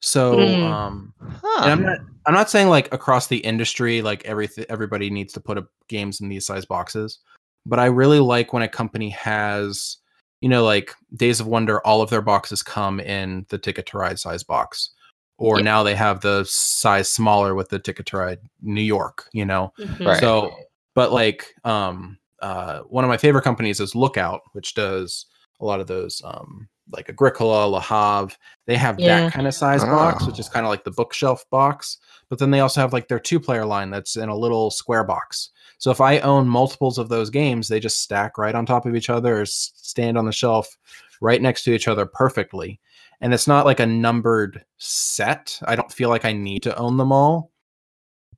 So 0.00 0.36
Mm. 0.36 0.62
um 0.62 1.12
Huh. 1.42 1.64
I'm 1.64 1.82
not 1.82 1.98
I'm 2.26 2.34
not 2.34 2.50
saying 2.50 2.68
like 2.68 2.94
across 2.94 3.26
the 3.26 3.38
industry 3.38 4.00
like 4.00 4.24
every 4.26 4.48
everybody 4.68 5.10
needs 5.10 5.32
to 5.32 5.40
put 5.40 5.58
up 5.58 5.66
games 5.88 6.20
in 6.20 6.28
these 6.28 6.46
size 6.46 6.64
boxes, 6.64 7.18
but 7.68 7.78
I 7.78 7.86
really 7.86 8.20
like 8.20 8.52
when 8.52 8.62
a 8.62 8.68
company 8.68 9.10
has 9.10 9.98
you 10.40 10.48
know 10.48 10.64
like 10.64 10.94
Days 11.14 11.40
of 11.40 11.46
Wonder 11.46 11.80
all 11.86 12.00
of 12.02 12.10
their 12.10 12.22
boxes 12.22 12.62
come 12.62 13.00
in 13.00 13.44
the 13.50 13.58
Ticket 13.58 13.86
to 13.86 13.98
Ride 13.98 14.18
size 14.18 14.42
box. 14.44 14.90
Or 15.38 15.56
Yep. 15.58 15.64
now 15.64 15.82
they 15.82 15.94
have 15.94 16.22
the 16.22 16.44
size 16.48 17.12
smaller 17.12 17.54
with 17.54 17.68
the 17.68 17.78
Ticket 17.78 18.06
to 18.06 18.16
Ride 18.16 18.38
New 18.62 18.80
York, 18.80 19.28
you 19.34 19.44
know. 19.44 19.70
Mhm. 19.78 20.06
Right. 20.06 20.18
So, 20.20 20.50
but 20.94 21.12
like, 21.12 21.52
um, 21.62 22.16
uh, 22.40 22.80
one 22.88 23.04
of 23.04 23.08
my 23.10 23.18
favorite 23.18 23.42
companies 23.42 23.78
is 23.78 23.94
Lookout, 23.94 24.40
which 24.52 24.72
does 24.74 25.26
a 25.60 25.64
lot 25.66 25.80
of 25.80 25.88
those, 25.88 26.22
um, 26.24 26.68
like 26.90 27.10
Agricola, 27.10 27.66
Le 27.66 27.80
Havre. 27.82 28.34
They 28.66 28.76
have 28.76 28.98
Yeah. 28.98 29.22
that 29.24 29.32
kind 29.34 29.46
of 29.46 29.52
size 29.54 29.84
box, 29.84 30.24
which 30.26 30.36
Oh. 30.36 30.40
is 30.40 30.48
kind 30.48 30.64
of 30.64 30.70
like 30.70 30.84
the 30.84 30.90
bookshelf 30.90 31.44
box. 31.50 31.98
But 32.30 32.38
then 32.38 32.50
they 32.50 32.60
also 32.60 32.80
have 32.80 32.94
like 32.94 33.08
their 33.08 33.20
two 33.20 33.38
player 33.40 33.66
line 33.66 33.90
that's 33.90 34.16
in 34.16 34.30
a 34.30 34.36
little 34.36 34.70
square 34.70 35.04
box. 35.04 35.50
So 35.78 35.90
if 35.90 36.00
I 36.00 36.18
own 36.20 36.48
multiples 36.48 36.98
of 36.98 37.08
those 37.08 37.30
games, 37.30 37.68
they 37.68 37.80
just 37.80 38.02
stack 38.02 38.38
right 38.38 38.54
on 38.54 38.66
top 38.66 38.86
of 38.86 38.96
each 38.96 39.10
other 39.10 39.40
or 39.40 39.46
stand 39.46 40.16
on 40.16 40.24
the 40.24 40.32
shelf 40.32 40.76
right 41.20 41.40
next 41.40 41.64
to 41.64 41.74
each 41.74 41.88
other 41.88 42.06
perfectly. 42.06 42.80
And 43.20 43.32
it's 43.32 43.46
not 43.46 43.66
like 43.66 43.80
a 43.80 43.86
numbered 43.86 44.64
set. 44.78 45.58
I 45.66 45.76
don't 45.76 45.92
feel 45.92 46.08
like 46.08 46.24
I 46.24 46.32
need 46.32 46.62
to 46.64 46.76
own 46.76 46.96
them 46.96 47.12
all. 47.12 47.50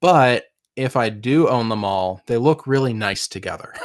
But 0.00 0.44
if 0.76 0.96
I 0.96 1.08
do 1.08 1.48
own 1.48 1.68
them 1.68 1.84
all, 1.84 2.22
they 2.26 2.36
look 2.36 2.66
really 2.66 2.92
nice 2.92 3.28
together. 3.28 3.74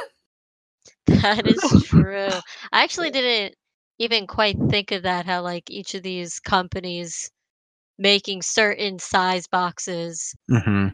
That 1.06 1.46
is 1.46 1.84
true. 1.86 2.28
I 2.72 2.82
actually 2.82 3.10
didn't 3.10 3.54
even 3.98 4.26
quite 4.26 4.56
think 4.70 4.90
of 4.90 5.02
that, 5.02 5.26
how 5.26 5.42
like 5.42 5.70
each 5.70 5.94
of 5.94 6.02
these 6.02 6.40
companies 6.40 7.30
making 7.98 8.42
certain 8.42 8.98
size 8.98 9.46
boxes 9.46 10.34
mm-hmm. 10.50 10.88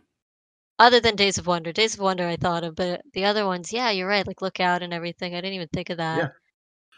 Other 0.80 0.98
than 0.98 1.14
Days 1.14 1.38
of 1.38 1.46
Wonder. 1.46 1.72
Days 1.72 1.94
of 1.94 2.00
Wonder 2.00 2.26
I 2.26 2.36
thought 2.36 2.64
of, 2.64 2.74
but 2.74 3.02
the 3.12 3.24
other 3.26 3.46
ones, 3.46 3.72
yeah, 3.72 3.90
you're 3.90 4.08
right, 4.08 4.26
like 4.26 4.42
Lookout 4.42 4.82
and 4.82 4.92
everything. 4.92 5.34
I 5.34 5.40
didn't 5.40 5.54
even 5.54 5.68
think 5.72 5.90
of 5.90 5.98
that. 5.98 6.32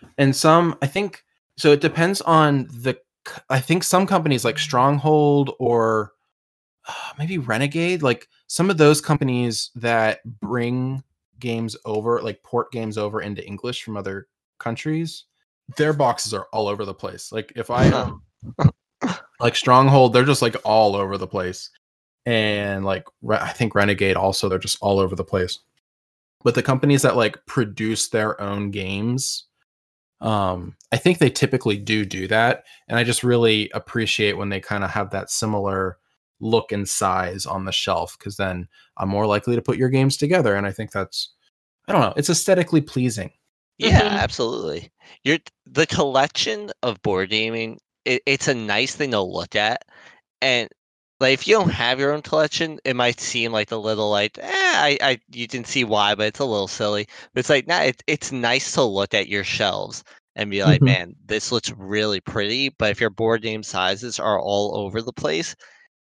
Yeah. 0.01 0.09
And 0.19 0.35
some, 0.35 0.79
I 0.81 0.87
think, 0.87 1.25
so 1.59 1.73
it 1.73 1.81
depends 1.81 2.23
on 2.23 2.69
the. 2.69 2.99
I 3.51 3.61
think 3.61 3.85
some 3.85 4.07
companies 4.07 4.45
like 4.45 4.59
Stronghold 4.59 5.55
or 5.59 6.13
uh, 6.89 6.93
maybe 7.19 7.39
Renegade, 7.39 8.03
like 8.03 8.29
some 8.47 8.71
of 8.71 8.79
those 8.79 9.01
companies 9.01 9.71
that 9.75 10.21
bring 10.41 11.03
games 11.41 11.77
over, 11.85 12.23
like 12.23 12.43
port 12.43 12.71
games 12.73 12.97
over 12.97 13.21
into 13.21 13.45
English 13.47 13.83
from 13.83 13.97
other 13.97 14.29
countries, 14.59 15.25
their 15.77 15.93
boxes 15.93 16.33
are 16.33 16.47
all 16.53 16.69
over 16.69 16.85
the 16.85 16.95
place. 16.95 17.33
Like 17.33 17.53
if 17.57 17.69
I 17.71 17.89
Huh. 17.89 18.13
own, 18.59 18.71
like 19.41 19.57
Stronghold, 19.57 20.13
they're 20.13 20.25
just 20.25 20.43
like 20.43 20.57
all 20.65 20.95
over 20.95 21.19
the 21.19 21.27
place, 21.27 21.71
and 22.27 22.85
like 22.85 23.05
Re- 23.23 23.39
I 23.41 23.51
think 23.51 23.75
Renegade 23.75 24.17
also, 24.17 24.49
they're 24.49 24.59
just 24.59 24.79
all 24.81 24.99
over 24.99 25.15
the 25.17 25.25
place. 25.25 25.59
But 26.45 26.55
the 26.55 26.63
companies 26.63 27.03
that 27.03 27.17
like 27.17 27.45
produce 27.47 28.09
their 28.09 28.41
own 28.41 28.71
games, 28.71 29.45
um, 30.21 30.77
I 30.93 30.97
think 30.97 31.19
they 31.19 31.31
typically 31.31 31.77
do 31.77 32.05
do 32.05 32.29
that, 32.29 32.65
and 32.89 32.99
I 32.99 33.05
just 33.05 33.25
really 33.25 33.71
appreciate 33.75 34.37
when 34.37 34.49
they 34.51 34.61
kind 34.61 34.85
of 34.85 34.91
have 34.91 35.11
that 35.11 35.31
similar 35.31 35.99
look 36.41 36.73
and 36.73 36.89
size 36.89 37.47
on 37.47 37.65
the 37.65 37.73
shelf 37.73 38.17
because 38.19 38.37
then 38.37 38.67
I'm 38.97 39.09
more 39.09 39.27
likely 39.27 39.55
to 39.57 39.63
put 39.63 39.79
your 39.79 39.89
games 39.89 40.17
together, 40.17 40.55
and 40.55 40.67
I 40.67 40.73
think 40.73 40.91
that's 40.93 41.31
I 41.89 41.93
don't 41.93 42.03
know, 42.03 42.15
it's 42.17 42.31
aesthetically 42.31 42.81
pleasing. 42.81 43.33
Yeah, 43.79 44.01
Mhm. 44.03 44.21
absolutely. 44.21 44.93
You're 45.25 45.39
the 45.67 45.87
collection 45.87 46.71
of 46.83 47.03
board 47.03 47.31
gaming. 47.31 47.81
It, 48.05 48.23
it's 48.27 48.47
a 48.49 48.55
nice 48.55 48.95
thing 48.95 49.11
to 49.13 49.21
look 49.21 49.57
at, 49.57 49.83
and 50.41 50.69
like 51.23 51.35
if 51.35 51.49
you 51.49 51.55
don't 51.57 51.71
have 51.71 51.99
your 52.01 52.13
own 52.13 52.23
collection, 52.23 52.79
it 52.85 52.97
might 52.97 53.21
seem 53.21 53.53
like 53.53 53.73
a 53.73 53.77
little 53.77 54.11
like, 54.11 54.39
eh, 54.39 54.45
I, 54.51 54.99
I, 55.03 55.21
you 55.33 55.47
didn't 55.47 55.69
see 55.69 55.85
why, 55.85 56.15
but 56.15 56.27
it's 56.29 56.41
a 56.41 56.45
little 56.45 56.69
silly. 56.69 57.07
But 57.35 57.41
it's 57.41 57.51
like, 57.51 57.67
nah, 57.67 57.81
it, 57.83 58.03
it's 58.07 58.33
nice 58.33 58.73
to 58.73 58.83
look 58.83 59.15
at 59.15 59.29
your 59.29 59.45
shelves 59.45 60.05
and 60.37 60.51
be 60.51 60.63
like, 60.65 60.83
Mhm. 60.83 60.87
man, 60.87 61.17
this 61.27 61.53
looks 61.53 61.73
really 61.73 62.21
pretty. 62.21 62.71
But 62.71 62.91
if 62.91 63.01
your 63.01 63.11
board 63.11 63.43
game 63.43 63.63
sizes 63.63 64.19
are 64.21 64.41
all 64.41 64.77
over 64.77 65.03
the 65.03 65.13
place, 65.13 65.57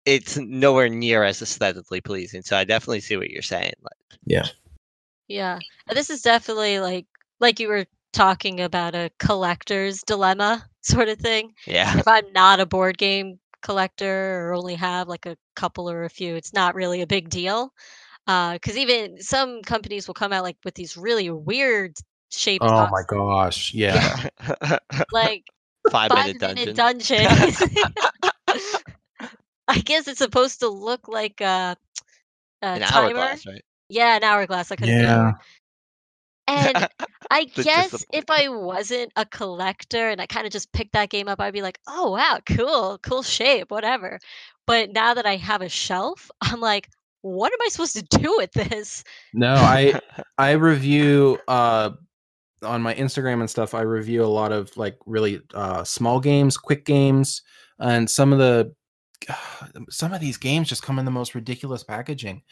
it's 0.07 0.37
nowhere 0.39 0.89
near 0.89 1.25
as 1.25 1.43
aesthetically 1.43 2.01
pleasing. 2.01 2.43
So 2.43 2.57
I 2.57 2.65
definitely 2.65 3.01
see 3.01 3.17
what 3.17 3.31
you're 3.31 3.43
saying. 3.43 3.75
Like, 3.83 4.19
Yeah. 4.27 4.47
Yeah. 5.29 5.59
This 5.93 6.11
is 6.11 6.23
definitely 6.23 6.81
like 6.81 7.07
like 7.41 7.61
you 7.61 7.69
were 7.69 7.87
talking 8.13 8.61
about 8.61 8.95
a 8.95 9.11
collector's 9.19 10.03
dilemma 10.03 10.67
sort 10.83 11.09
of 11.09 11.19
thing. 11.19 11.53
yeah, 11.67 11.99
If 11.99 12.09
I'm 12.09 12.33
not 12.33 12.61
a 12.61 12.67
board 12.67 12.99
game 12.99 13.39
collector 13.63 14.49
or 14.49 14.55
only 14.55 14.75
have 14.75 15.09
like 15.09 15.27
a 15.27 15.37
couple 15.57 15.91
or 15.91 16.05
a 16.05 16.11
few, 16.11 16.35
it's 16.37 16.53
not 16.53 16.75
really 16.75 17.03
a 17.03 17.07
big 17.07 17.29
deal. 17.31 17.73
Uh 18.27 18.55
because 18.55 18.77
even 18.77 19.21
some 19.21 19.63
companies 19.63 20.07
will 20.07 20.15
come 20.15 20.33
out 20.33 20.43
like 20.45 20.57
with 20.65 20.75
these 20.75 20.97
really 20.97 21.31
weird 21.31 21.97
shaped 22.31 22.65
Oh 22.65 22.87
my 22.91 23.03
gosh, 23.09 23.73
yeah. 23.75 24.29
like 25.13 25.45
five 25.91 26.11
five 26.11 26.25
minute 26.27 26.41
minute 26.41 26.75
dungeon. 26.75 26.75
dungeon. 26.75 27.29
I 29.69 29.79
guess 29.81 30.09
it's 30.09 30.19
supposed 30.19 30.61
to 30.61 30.69
look 30.69 31.09
like 31.09 31.41
a, 31.41 31.77
a 32.63 32.67
An 32.77 32.83
timer. 32.83 33.15
hourglass, 33.15 33.47
right? 33.47 33.65
Yeah, 33.89 34.17
an 34.17 34.25
hourglass. 34.25 34.71
I 34.73 34.77
couldn't 34.77 34.97
think 34.97 35.09
of 35.09 35.15
the 35.15 35.19
Yeah. 35.19 35.25
word. 35.27 35.35
And 36.47 36.89
I 37.31 37.45
guess 37.45 38.05
if 38.13 38.25
I 38.29 38.49
wasn't 38.49 39.13
a 39.17 39.25
collector 39.25 40.09
and 40.09 40.21
I 40.21 40.27
kind 40.27 40.47
of 40.47 40.53
just 40.53 40.73
picked 40.73 40.93
that 40.93 41.11
game 41.11 41.29
up, 41.29 41.41
I'd 41.41 41.53
be 41.53 41.63
like, 41.63 41.79
oh, 41.87 42.13
wow, 42.13 42.39
cool, 42.47 42.99
cool 43.03 43.23
shape, 43.23 43.71
whatever. 43.71 44.19
But 44.67 44.93
now 44.93 45.15
that 45.15 45.27
I 45.27 45.37
have 45.37 45.63
a 45.63 45.69
shelf, 45.69 46.31
I'm 46.41 46.61
like, 46.61 46.89
what 47.23 47.53
am 47.53 47.59
I 47.65 47.69
supposed 47.69 47.97
to 47.97 48.19
do 48.19 48.35
with 48.37 48.53
this? 48.53 49.05
No, 49.35 49.55
I 49.55 50.01
I 50.39 50.53
review 50.53 51.39
uh 51.49 51.91
on 52.63 52.83
my 52.83 52.95
Instagram 52.95 53.41
and 53.41 53.51
stuff. 53.51 53.75
I 53.75 53.83
review 53.83 54.25
a 54.25 54.27
lot 54.27 54.53
of 54.53 54.77
like 54.77 54.97
really 55.07 55.41
uh 55.55 55.85
small 55.85 56.21
games, 56.21 56.57
quick 56.57 56.85
games, 56.85 57.43
and 57.79 58.09
some 58.09 58.33
of 58.33 58.39
the 58.39 58.73
some 59.91 60.13
of 60.13 60.21
these 60.21 60.37
games 60.37 60.69
just 60.69 60.83
come 60.83 60.99
in 60.99 61.05
the 61.05 61.11
most 61.11 61.35
ridiculous 61.35 61.83
packaging. 61.83 62.43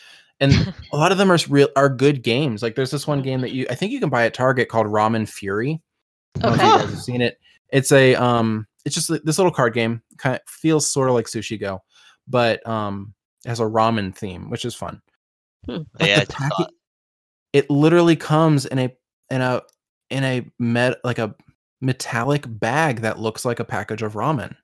And 0.40 0.53
a 0.92 0.96
lot 0.96 1.12
of 1.12 1.18
them 1.18 1.31
are 1.33 1.38
real 1.49 1.68
are 1.77 1.88
good 1.88 2.22
games. 2.22 2.62
Like 2.62 2.75
there's 2.75 2.90
this 2.90 3.07
one 3.07 3.22
game 3.22 3.40
that 3.40 3.53
you 3.53 3.66
I 3.70 3.75
think 3.75 3.92
you 3.92 4.01
can 4.01 4.11
buy 4.11 4.25
at 4.27 4.35
Target 4.35 4.68
called 4.68 4.87
Ramen 4.87 5.29
Fury. 5.29 5.81
I 6.37 6.40
don't 6.40 6.51
know 6.51 6.55
if 6.57 6.61
you 6.62 6.68
Okay. 6.75 6.83
guys 6.85 6.90
have 6.94 7.03
seen 7.03 7.20
it. 7.22 7.38
It's 7.72 7.92
a 7.92 8.14
um 8.16 8.66
it's 8.85 8.94
just 8.94 9.09
this 9.25 9.38
little 9.38 9.51
card 9.53 9.75
game. 9.75 10.03
Kind 10.18 10.37
of 10.37 10.42
feels 10.49 10.90
sort 10.90 11.09
of 11.09 11.14
like 11.14 11.27
Sushi 11.27 11.59
Go, 11.59 11.83
but 12.29 12.66
um 12.68 13.14
it 13.44 13.49
has 13.49 13.61
a 13.61 13.64
ramen 13.64 14.14
theme, 14.14 14.51
which 14.51 14.64
is 14.64 14.75
fun. 14.75 15.01
Hmm. 15.66 15.83
But 15.94 16.07
Yeah, 16.09 16.16
the 16.16 16.22
I 16.22 16.25
just 16.25 16.38
saw 16.38 16.49
packa- 16.64 16.68
it 17.53 17.70
literally 17.70 18.16
comes 18.16 18.66
in 18.66 18.79
a 18.79 18.90
in 19.31 19.40
a 19.40 19.62
in 20.11 20.22
a 20.25 20.46
met 20.59 20.99
like 21.03 21.18
a 21.18 21.35
metallic 21.81 22.44
bag 22.46 23.01
that 23.01 23.18
looks 23.18 23.44
like 23.44 23.61
a 23.61 23.64
package 23.64 24.03
of 24.03 24.14
ramen. 24.14 24.55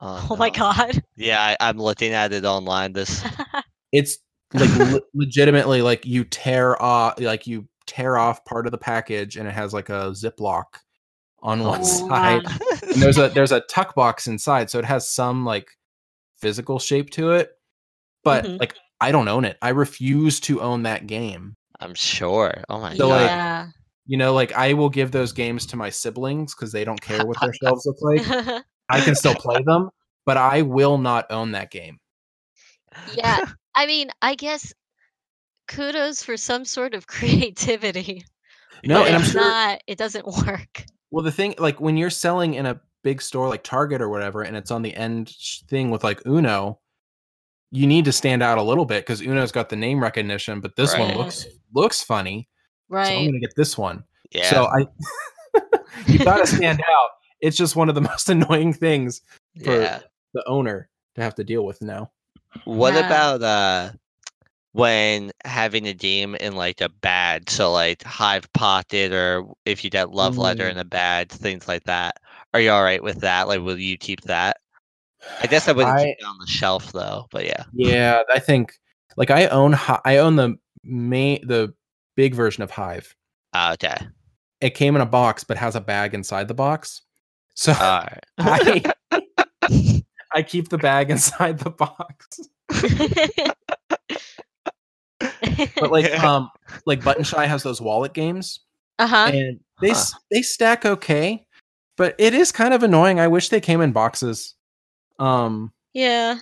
Oh, 0.00 0.36
my 0.38 0.48
no. 0.48 0.54
god. 0.54 1.02
Yeah, 1.16 1.40
I, 1.40 1.56
I'm 1.58 1.78
looking 1.78 2.12
at 2.12 2.32
it 2.34 2.44
online. 2.44 2.92
This 2.92 3.24
It's 3.92 4.18
like 4.54 4.74
le- 4.92 5.00
legitimately 5.14 5.82
like 5.82 6.04
you 6.06 6.24
tear 6.24 6.80
off 6.80 7.18
like 7.20 7.46
you 7.46 7.66
tear 7.86 8.16
off 8.16 8.44
part 8.44 8.66
of 8.66 8.72
the 8.72 8.78
package 8.78 9.36
and 9.36 9.46
it 9.48 9.52
has 9.52 9.72
like 9.72 9.88
a 9.88 10.10
ziplock 10.10 10.64
on 11.42 11.60
one 11.62 11.80
Oh, 11.80 11.84
side. 12.08 12.42
wow. 12.44 12.56
And 12.82 13.02
there's 13.02 13.18
a 13.18 13.28
there's 13.28 13.52
a 13.52 13.60
tuck 13.62 13.94
box 13.94 14.26
inside, 14.26 14.70
so 14.70 14.78
it 14.78 14.84
has 14.84 15.08
some 15.08 15.44
like 15.44 15.70
physical 16.36 16.78
shape 16.78 17.10
to 17.10 17.32
it. 17.32 17.50
But 18.24 18.44
Mhm. 18.44 18.58
like 18.60 18.74
I 19.00 19.12
don't 19.12 19.28
own 19.28 19.44
it. 19.44 19.58
I 19.62 19.68
refuse 19.70 20.40
to 20.40 20.60
own 20.62 20.84
that 20.84 21.06
game. 21.06 21.54
I'm 21.80 21.94
sure. 21.94 22.64
Oh 22.70 22.80
my 22.80 22.94
So, 22.96 23.08
god. 23.08 23.20
like, 23.20 23.26
yeah. 23.30 23.66
You 24.06 24.16
know, 24.16 24.32
like 24.32 24.52
I 24.52 24.72
will 24.72 24.88
give 24.88 25.10
those 25.12 25.32
games 25.32 25.66
to 25.66 25.76
my 25.76 25.90
siblings 25.90 26.54
because 26.54 26.72
they 26.72 26.84
don't 26.84 27.00
care 27.00 27.26
what 27.26 27.38
their 27.40 27.52
shelves 27.62 27.84
look 27.86 27.96
like. 28.00 28.62
I 28.88 29.00
can 29.00 29.14
still 29.14 29.34
play 29.34 29.62
them, 29.64 29.90
but 30.24 30.36
I 30.36 30.62
will 30.62 30.96
not 30.96 31.26
own 31.30 31.52
that 31.52 31.70
game. 31.70 31.98
yeah. 33.14 33.44
I 33.76 33.86
mean, 33.86 34.10
I 34.22 34.34
guess 34.34 34.74
kudos 35.68 36.22
for 36.22 36.36
some 36.36 36.64
sort 36.64 36.94
of 36.94 37.06
creativity. 37.06 38.24
No, 38.84 39.00
but 39.00 39.06
and 39.06 39.16
I'm 39.16 39.22
it's 39.22 39.32
sure. 39.32 39.40
not, 39.40 39.80
it 39.86 39.98
doesn't 39.98 40.26
work. 40.46 40.84
Well, 41.10 41.24
the 41.24 41.32
thing, 41.32 41.54
like 41.58 41.80
when 41.80 41.96
you're 41.96 42.10
selling 42.10 42.54
in 42.54 42.66
a 42.66 42.80
big 43.02 43.22
store 43.22 43.48
like 43.48 43.62
Target 43.62 44.02
or 44.02 44.08
whatever, 44.08 44.42
and 44.42 44.56
it's 44.56 44.70
on 44.70 44.82
the 44.82 44.94
end 44.94 45.32
thing 45.68 45.90
with 45.90 46.02
like 46.02 46.26
Uno, 46.26 46.80
you 47.70 47.86
need 47.86 48.04
to 48.06 48.12
stand 48.12 48.42
out 48.42 48.58
a 48.58 48.62
little 48.62 48.84
bit 48.84 49.04
because 49.04 49.20
Uno's 49.20 49.52
got 49.52 49.68
the 49.68 49.76
name 49.76 50.02
recognition, 50.02 50.60
but 50.60 50.76
this 50.76 50.96
one 50.96 51.16
looks 51.16 51.46
looks 51.74 52.02
funny. 52.02 52.48
Right. 52.88 53.06
So 53.06 53.14
I'm 53.14 53.26
gonna 53.26 53.40
get 53.40 53.54
this 53.56 53.76
one. 53.78 54.04
yeah. 54.30 54.50
So 54.50 54.66
I, 54.66 54.86
you 56.06 56.18
gotta 56.18 56.46
stand 56.46 56.80
out. 56.80 57.10
It's 57.40 57.56
just 57.56 57.76
one 57.76 57.88
of 57.88 57.94
the 57.94 58.00
most 58.12 58.28
annoying 58.28 58.72
things 58.72 59.20
for 59.64 59.80
yeah. 59.80 60.00
the 60.34 60.42
owner 60.46 60.88
to 61.14 61.22
have 61.22 61.34
to 61.36 61.44
deal 61.44 61.64
with 61.64 61.82
now. 61.82 62.10
What 62.64 62.94
Yeah. 62.94 63.06
about 63.06 63.42
uh 63.42 63.92
when 64.72 65.32
having 65.44 65.86
a 65.86 65.94
game 65.94 66.34
in 66.34 66.54
like 66.54 66.80
a 66.82 66.88
bag, 66.90 67.48
so 67.50 67.72
like 67.72 68.02
Hive 68.02 68.52
Pocket 68.52 69.12
or 69.12 69.44
if 69.64 69.82
you 69.82 69.90
get 69.90 70.10
Love 70.10 70.36
Letter 70.36 70.64
Mm. 70.64 70.72
in 70.72 70.78
a 70.78 70.84
bag, 70.84 71.30
things 71.30 71.66
like 71.66 71.84
that. 71.84 72.16
Are 72.52 72.60
you 72.60 72.70
all 72.70 72.82
right 72.82 73.02
with 73.02 73.20
that? 73.20 73.48
Like, 73.48 73.60
will 73.60 73.78
you 73.78 73.96
keep 73.96 74.20
that? 74.22 74.58
I 75.40 75.46
guess 75.46 75.66
I 75.66 75.72
wouldn't 75.72 75.96
I- 75.96 76.04
keep 76.04 76.16
it 76.18 76.24
on 76.26 76.36
the 76.38 76.46
shelf 76.46 76.92
though, 76.92 77.26
but 77.30 77.46
yeah. 77.46 77.64
Yeah, 77.72 78.20
I 78.32 78.38
think 78.38 78.74
like 79.16 79.30
I 79.30 79.46
own 79.46 79.74
I 80.04 80.18
own 80.18 80.36
the 80.36 80.56
main 80.84 81.46
the 81.46 81.72
big 82.14 82.34
version 82.34 82.62
of 82.62 82.70
Hive. 82.70 83.14
Ah, 83.54 83.72
okay. 83.72 83.96
It 84.60 84.70
came 84.70 84.94
in 84.94 85.02
a 85.02 85.06
box, 85.06 85.42
but 85.44 85.56
has 85.56 85.74
a 85.74 85.80
bag 85.80 86.12
inside 86.14 86.48
the 86.48 86.54
box. 86.54 87.00
So 87.54 87.72
right. 87.72 88.20
I 88.38 88.92
I 90.36 90.42
keep 90.42 90.68
the 90.68 90.78
bag 90.78 91.10
inside 91.16 91.58
the 91.58 91.70
box. 91.70 92.40
But 95.80 95.90
like 95.90 96.12
um 96.22 96.50
like 96.84 97.02
Button 97.02 97.24
Shy 97.24 97.46
has 97.46 97.62
those 97.62 97.80
wallet 97.80 98.12
games 98.12 98.60
uh-huh. 98.98 99.30
and 99.32 99.60
they 99.80 99.90
s 99.90 100.14
they 100.30 100.42
stack 100.42 100.84
okay, 100.84 101.46
but 101.96 102.14
it 102.18 102.34
is 102.34 102.52
kind 102.52 102.74
of 102.74 102.82
annoying. 102.82 103.18
I 103.18 103.28
wish 103.28 103.48
they 103.48 103.60
came 103.60 103.80
in 103.80 103.92
boxes. 103.92 104.54
Um 105.18 105.72
Yeah. 105.94 106.38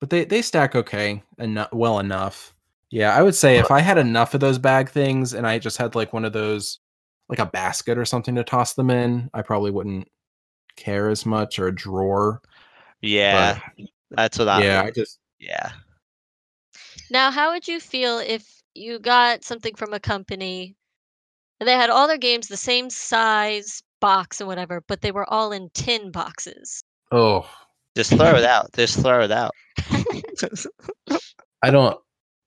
but 0.00 0.08
they 0.10 0.24
they 0.24 0.40
stack 0.40 0.74
okay 0.74 1.22
enough 1.38 1.72
well 1.72 1.98
enough. 1.98 2.54
Yeah, 2.90 3.14
I 3.14 3.22
would 3.22 3.34
say 3.34 3.58
if 3.58 3.70
I 3.70 3.80
had 3.80 3.98
enough 3.98 4.32
of 4.32 4.40
those 4.40 4.58
bag 4.58 4.88
things 4.88 5.34
and 5.34 5.46
I 5.46 5.58
just 5.58 5.76
had 5.76 5.94
like 5.94 6.12
one 6.14 6.24
of 6.24 6.32
those 6.32 6.78
like 7.28 7.40
a 7.40 7.46
basket 7.46 7.98
or 7.98 8.04
something 8.06 8.36
to 8.36 8.44
toss 8.44 8.74
them 8.74 8.88
in, 8.88 9.28
I 9.34 9.42
probably 9.42 9.72
wouldn't 9.72 10.08
care 10.76 11.08
as 11.10 11.26
much 11.26 11.58
or 11.58 11.66
a 11.66 11.74
drawer. 11.74 12.40
Yeah, 13.06 13.60
that's 14.10 14.38
what 14.38 14.48
I. 14.48 14.64
yeah, 14.64 14.82
I 14.82 14.90
just 14.90 15.18
Yeah. 15.38 15.72
Now, 17.10 17.30
how 17.30 17.52
would 17.52 17.68
you 17.68 17.80
feel 17.80 18.18
if 18.18 18.62
you 18.74 18.98
got 18.98 19.44
something 19.44 19.74
from 19.74 19.92
a 19.92 20.00
company 20.00 20.74
and 21.60 21.68
they 21.68 21.74
had 21.74 21.90
all 21.90 22.08
their 22.08 22.18
games 22.18 22.48
the 22.48 22.56
same 22.56 22.90
size 22.90 23.82
box 24.00 24.40
and 24.40 24.48
whatever, 24.48 24.82
but 24.88 25.00
they 25.00 25.12
were 25.12 25.28
all 25.30 25.52
in 25.52 25.70
tin 25.72 26.10
boxes? 26.10 26.82
oh, 27.12 27.48
Just 27.96 28.10
throw 28.10 28.36
it 28.36 28.44
out. 28.44 28.72
Just 28.74 29.00
throw 29.00 29.22
it 29.22 29.30
out. 29.30 29.54
I 31.62 31.70
don't 31.70 31.98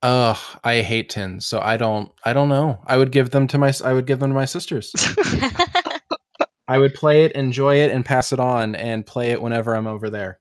uh 0.02 0.36
I 0.64 0.82
hate 0.82 1.10
tins, 1.10 1.46
so 1.46 1.60
I 1.60 1.78
don't 1.78 2.12
I 2.24 2.34
don't 2.34 2.50
know. 2.50 2.82
I 2.86 2.98
would 2.98 3.12
give 3.12 3.32
them 3.32 3.48
to 3.48 3.58
my 3.58 3.74
I 3.84 3.94
would 3.94 4.06
give 4.06 4.20
them 4.20 4.30
to 4.30 4.36
my 4.36 4.46
sisters. 4.46 4.94
I 6.68 6.78
would 6.78 6.94
play 6.94 7.26
it, 7.26 7.32
enjoy 7.32 7.78
it 7.78 7.92
and 7.92 8.06
pass 8.06 8.32
it 8.32 8.40
on 8.40 8.76
and 8.76 9.06
play 9.06 9.32
it 9.32 9.42
whenever 9.42 9.76
I'm 9.76 9.88
over 9.88 10.10
there. 10.10 10.40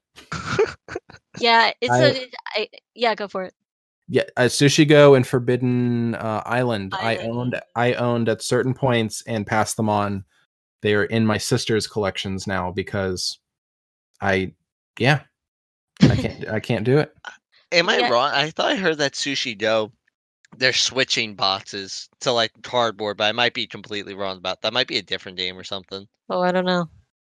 Yeah, 1.41 1.73
it's 1.81 1.93
I- 1.93 2.05
a 2.07 2.27
I, 2.57 2.69
yeah, 2.95 3.15
go 3.15 3.29
for 3.29 3.45
it. 3.45 3.55
Yeah, 4.11 4.23
uh, 4.39 4.43
Sushi 4.45 4.89
Go 4.89 5.15
and 5.15 5.27
Forbidden 5.27 6.15
uh, 6.15 6.43
Island, 6.47 6.95
I 6.99 7.19
owned 7.19 7.61
I 7.77 7.93
owned 7.95 8.31
at 8.31 8.41
certain 8.43 8.73
points 8.73 9.23
and 9.27 9.47
passed 9.47 9.77
them 9.77 9.91
on. 9.91 10.25
They 10.81 10.95
are 10.95 11.05
in 11.05 11.27
my 11.27 11.37
sister's 11.37 11.87
collections 11.87 12.47
now 12.47 12.73
because 12.73 13.39
I 14.23 14.55
yeah, 14.99 15.21
I 16.03 16.17
can't. 16.17 16.49
I 16.49 16.61
can't 16.61 16.85
do 16.85 16.97
it. 16.99 17.15
Am 17.71 17.89
I 17.91 17.99
Yeah. 17.99 18.09
wrong? 18.09 18.31
I 18.33 18.49
thought 18.51 18.73
I 18.73 18.77
heard 18.77 18.97
that 18.97 19.13
Sushi 19.13 19.57
Go, 19.59 19.93
they're 20.57 20.73
switching 20.73 21.35
boxes 21.35 22.09
to 22.21 22.33
like 22.33 22.53
cardboard, 22.63 23.19
but 23.19 23.25
I 23.25 23.33
might 23.33 23.53
be 23.53 23.67
completely 23.67 24.15
wrong 24.15 24.39
about 24.39 24.63
that. 24.63 24.73
Might 24.73 24.89
be 24.89 24.97
a 24.97 25.03
different 25.03 25.37
game 25.37 25.59
or 25.59 25.65
something. 25.65 26.09
Oh, 26.31 26.41
I 26.41 26.51
don't 26.51 26.65
know. 26.65 26.89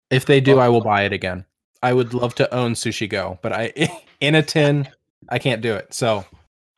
If 0.10 0.26
they 0.26 0.42
do, 0.42 0.56
Well- 0.56 0.66
I 0.66 0.70
will 0.70 0.82
buy 0.82 1.04
it 1.04 1.14
again. 1.14 1.46
I 1.84 1.94
would 1.94 2.14
love 2.14 2.34
to 2.36 2.52
own 2.54 2.74
Sushi 2.74 3.08
Go, 3.10 3.38
but 3.42 3.54
I 3.54 3.74
in 4.20 4.36
a 4.36 4.42
tin, 4.42 4.88
I 5.30 5.38
can't 5.38 5.62
do 5.62 5.74
it. 5.76 5.94
So 5.94 6.26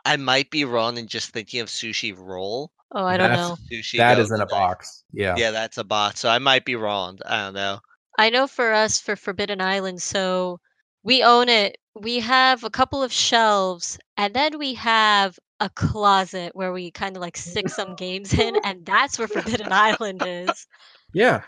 I 0.04 0.18
might 0.18 0.50
be 0.50 0.66
wrong 0.66 0.98
in 0.98 1.08
just 1.08 1.30
thinking 1.30 1.62
of 1.62 1.68
Sushi 1.70 2.14
Roll. 2.18 2.72
Oh, 2.92 3.06
I 3.06 3.16
don't 3.18 3.30
That's- 3.30 3.50
know. 3.50 3.58
Sushi 3.72 3.98
that 3.98 4.16
Go 4.16 4.22
is 4.22 4.32
in 4.32 4.42
a 4.42 4.46
box. 4.46 5.04
Yeah. 5.14 5.36
Yeah, 5.38 5.52
that's 5.52 5.78
a 5.78 5.84
box. 5.84 6.20
So 6.20 6.30
I 6.30 6.40
might 6.40 6.66
be 6.66 6.76
wrong. 6.76 7.20
I 7.26 7.46
don't 7.46 7.54
know. 7.54 7.80
I 8.18 8.30
know 8.30 8.48
for 8.48 8.74
us 8.74 9.00
for 9.00 9.16
Forbidden 9.16 9.62
Island, 9.62 10.02
so 10.02 10.60
we 11.04 11.24
own 11.24 11.50
it. 11.50 11.78
We 11.96 12.20
have 12.20 12.64
a 12.64 12.70
couple 12.70 13.04
of 13.04 13.12
shelves, 13.12 13.98
and 14.18 14.34
then 14.34 14.58
we 14.58 14.74
have 14.76 15.38
a 15.60 15.70
closet 15.70 16.56
where 16.56 16.72
we 16.74 16.92
kind 16.92 17.16
of 17.16 17.22
like 17.22 17.38
stick 17.38 17.70
some 17.70 17.96
games 17.96 18.34
in, 18.34 18.56
and 18.64 18.86
that's 18.86 19.20
where 19.20 19.28
Forbidden 19.28 19.68
Island 19.72 20.24
is. 20.26 20.66
Yeah. 21.14 21.42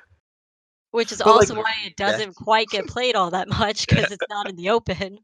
Which 0.97 1.11
is 1.11 1.19
But, 1.19 1.27
like, 1.27 1.35
also 1.41 1.55
why 1.55 1.73
it 1.85 1.95
doesn't 1.95 2.35
quite 2.35 2.67
get 2.69 2.87
played 2.87 3.15
all 3.15 3.29
that 3.29 3.47
much 3.47 3.87
because 3.87 4.11
it's 4.11 4.25
not 4.31 4.49
in 4.49 4.55
the 4.55 4.69
open. 4.71 5.19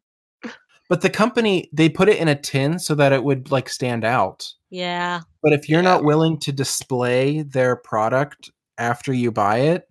But 0.88 1.02
the 1.02 1.10
company 1.10 1.68
they 1.74 1.90
put 1.90 2.10
it 2.10 2.18
in 2.20 2.28
a 2.28 2.36
tin 2.40 2.78
so 2.78 2.94
that 2.94 3.12
it 3.12 3.24
would 3.24 3.50
like 3.50 3.70
stand 3.70 4.06
out. 4.06 4.48
Yeah. 4.70 5.22
But 5.42 5.52
if 5.54 5.68
you're 5.68 5.82
Yeah. 5.82 5.90
not 5.90 6.04
willing 6.04 6.38
to 6.42 6.52
display 6.52 7.42
their 7.42 7.76
product 7.76 8.52
after 8.78 9.12
you 9.14 9.32
buy 9.32 9.58
it, 9.60 9.90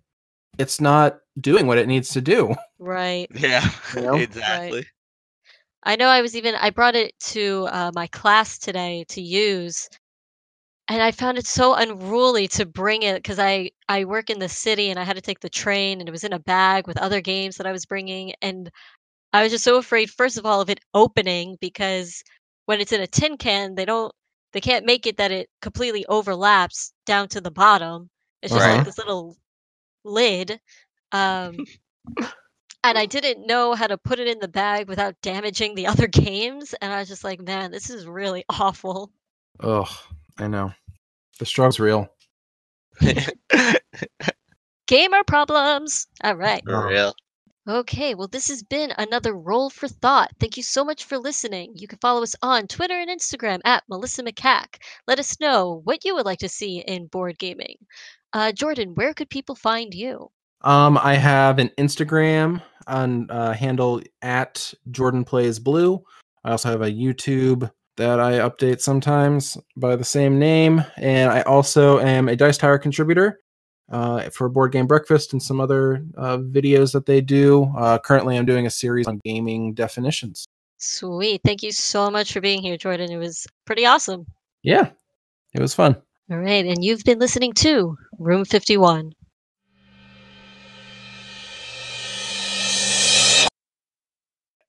it's 0.57 0.79
not 0.79 1.17
doing 1.41 1.67
what 1.67 1.77
it 1.79 1.87
needs 1.87 2.09
to 2.11 2.21
do. 2.21 2.55
Right. 2.79 3.27
Yeah, 3.33 3.69
You 3.95 4.01
know? 4.01 4.15
exactly. 4.15 4.85
I 5.83 5.97
know 5.97 6.07
I 6.07 6.21
was 6.21 6.35
even 6.37 6.55
I 6.55 6.69
brought 6.69 6.95
it 6.95 7.13
to 7.31 7.67
uh, 7.71 7.91
my 7.93 8.07
class 8.07 8.57
today 8.57 9.03
to 9.09 9.21
use, 9.21 9.89
and 10.87 11.01
I 11.01 11.11
found 11.11 11.37
it 11.37 11.45
so 11.47 11.73
unruly 11.75 12.47
to 12.49 12.65
bring 12.65 13.03
it 13.03 13.15
because 13.17 13.39
I 13.39 13.71
I 13.89 14.05
work 14.05 14.29
in 14.29 14.39
the 14.39 14.49
city 14.49 14.89
and 14.89 14.99
I 14.99 15.03
had 15.03 15.15
to 15.15 15.21
take 15.21 15.39
the 15.39 15.49
train 15.49 15.99
and 15.99 16.07
it 16.09 16.11
was 16.11 16.23
in 16.23 16.33
a 16.33 16.39
bag 16.39 16.87
with 16.87 16.97
other 16.97 17.21
games 17.21 17.57
that 17.57 17.67
I 17.67 17.71
was 17.71 17.85
bringing 17.85 18.33
and 18.41 18.69
I 19.33 19.43
was 19.43 19.51
just 19.51 19.63
so 19.63 19.77
afraid 19.77 20.09
first 20.09 20.37
of 20.37 20.45
all 20.45 20.61
of 20.61 20.69
it 20.69 20.79
opening 20.93 21.57
because 21.61 22.23
when 22.65 22.81
it's 22.81 22.91
in 22.93 23.01
a 23.01 23.07
tin 23.07 23.37
can 23.37 23.75
they 23.75 23.85
don't 23.85 24.13
they 24.53 24.61
can't 24.61 24.85
make 24.85 25.05
it 25.07 25.17
that 25.17 25.31
it 25.31 25.49
completely 25.61 26.05
overlaps 26.07 26.93
down 27.05 27.27
to 27.29 27.41
the 27.41 27.51
bottom. 27.51 28.09
It's 28.41 28.53
just 28.53 28.67
Uh-huh. 28.67 28.81
like 28.81 28.83
this 28.83 28.97
little 28.97 29.37
lid. 30.03 30.59
Um, 31.11 31.67
and 32.83 32.97
I 32.97 33.05
didn't 33.05 33.45
know 33.47 33.73
how 33.73 33.87
to 33.87 33.97
put 33.97 34.19
it 34.19 34.27
in 34.27 34.39
the 34.39 34.47
bag 34.47 34.87
without 34.87 35.19
damaging 35.21 35.75
the 35.75 35.87
other 35.87 36.07
games. 36.07 36.73
And 36.81 36.91
I 36.93 36.99
was 36.99 37.07
just 37.09 37.23
like, 37.23 37.41
man, 37.41 37.71
this 37.71 37.89
is 37.89 38.05
really 38.07 38.45
awful. 38.49 39.11
Ugh, 39.59 40.12
I 40.37 40.47
know. 40.47 40.71
The 41.39 41.45
struggle's 41.45 41.79
real. 41.79 42.07
Gamer 44.87 45.23
problems. 45.25 46.07
All 46.23 46.35
right. 46.35 46.61
For 46.65 46.87
real. 46.87 47.13
Okay, 47.67 48.13
well, 48.13 48.27
this 48.27 48.49
has 48.49 48.61
been 48.61 48.91
another 48.97 49.33
Roll 49.33 49.69
for 49.69 49.87
Thought. 49.87 50.31
Thank 50.37 50.57
you 50.57 50.63
so 50.63 50.83
much 50.83 51.05
for 51.05 51.17
listening. 51.17 51.71
You 51.75 51.87
can 51.87 51.97
follow 51.99 52.21
us 52.21 52.35
on 52.41 52.67
Twitter 52.67 52.99
and 52.99 53.09
Instagram 53.09 53.61
at 53.63 53.83
Melissa 53.87 54.21
McCack. 54.21 54.81
Let 55.07 55.17
us 55.17 55.39
know 55.39 55.79
what 55.85 56.03
you 56.03 56.13
would 56.13 56.25
like 56.25 56.39
to 56.39 56.49
see 56.49 56.79
in 56.79 57.07
board 57.07 57.39
gaming. 57.39 57.77
Uh, 58.33 58.51
Jordan, 58.51 58.95
where 58.95 59.13
could 59.13 59.29
people 59.29 59.55
find 59.55 59.93
you? 59.93 60.29
Um, 60.63 60.97
I 60.97 61.15
have 61.15 61.57
an 61.57 61.71
Instagram 61.77 62.61
on 62.87 63.29
uh, 63.29 63.53
handle 63.53 64.01
at 64.21 64.73
Jordan 64.91 65.23
Plays 65.23 65.57
Blue. 65.57 66.03
I 66.43 66.51
also 66.51 66.69
have 66.69 66.81
a 66.81 66.91
YouTube 66.91 67.71
that 67.97 68.19
I 68.19 68.33
update 68.33 68.81
sometimes 68.81 69.57
by 69.77 69.95
the 69.95 70.03
same 70.03 70.39
name, 70.39 70.83
and 70.97 71.31
I 71.31 71.41
also 71.41 71.99
am 71.99 72.27
a 72.27 72.35
Dice 72.35 72.57
Tower 72.57 72.77
contributor 72.77 73.39
uh, 73.91 74.29
for 74.29 74.49
Board 74.49 74.71
Game 74.71 74.87
Breakfast 74.87 75.33
and 75.33 75.41
some 75.41 75.61
other 75.61 76.03
uh, 76.17 76.37
videos 76.37 76.91
that 76.93 77.05
they 77.05 77.21
do. 77.21 77.71
Uh, 77.77 77.99
currently, 77.99 78.37
I'm 78.37 78.45
doing 78.45 78.65
a 78.65 78.71
series 78.71 79.07
on 79.07 79.19
gaming 79.23 79.73
definitions. 79.73 80.45
Sweet. 80.77 81.41
Thank 81.45 81.63
you 81.63 81.71
so 81.71 82.11
much 82.11 82.33
for 82.33 82.41
being 82.41 82.61
here, 82.61 82.77
Jordan. 82.77 83.11
It 83.11 83.17
was 83.17 83.47
pretty 83.65 83.85
awesome. 83.85 84.25
Yeah, 84.63 84.89
it 85.53 85.61
was 85.61 85.73
fun. 85.73 85.95
All 86.31 86.37
right, 86.37 86.65
and 86.65 86.83
you've 86.83 87.03
been 87.03 87.19
listening 87.19 87.53
to 87.53 87.95
Room 88.17 88.45
51. 88.45 89.13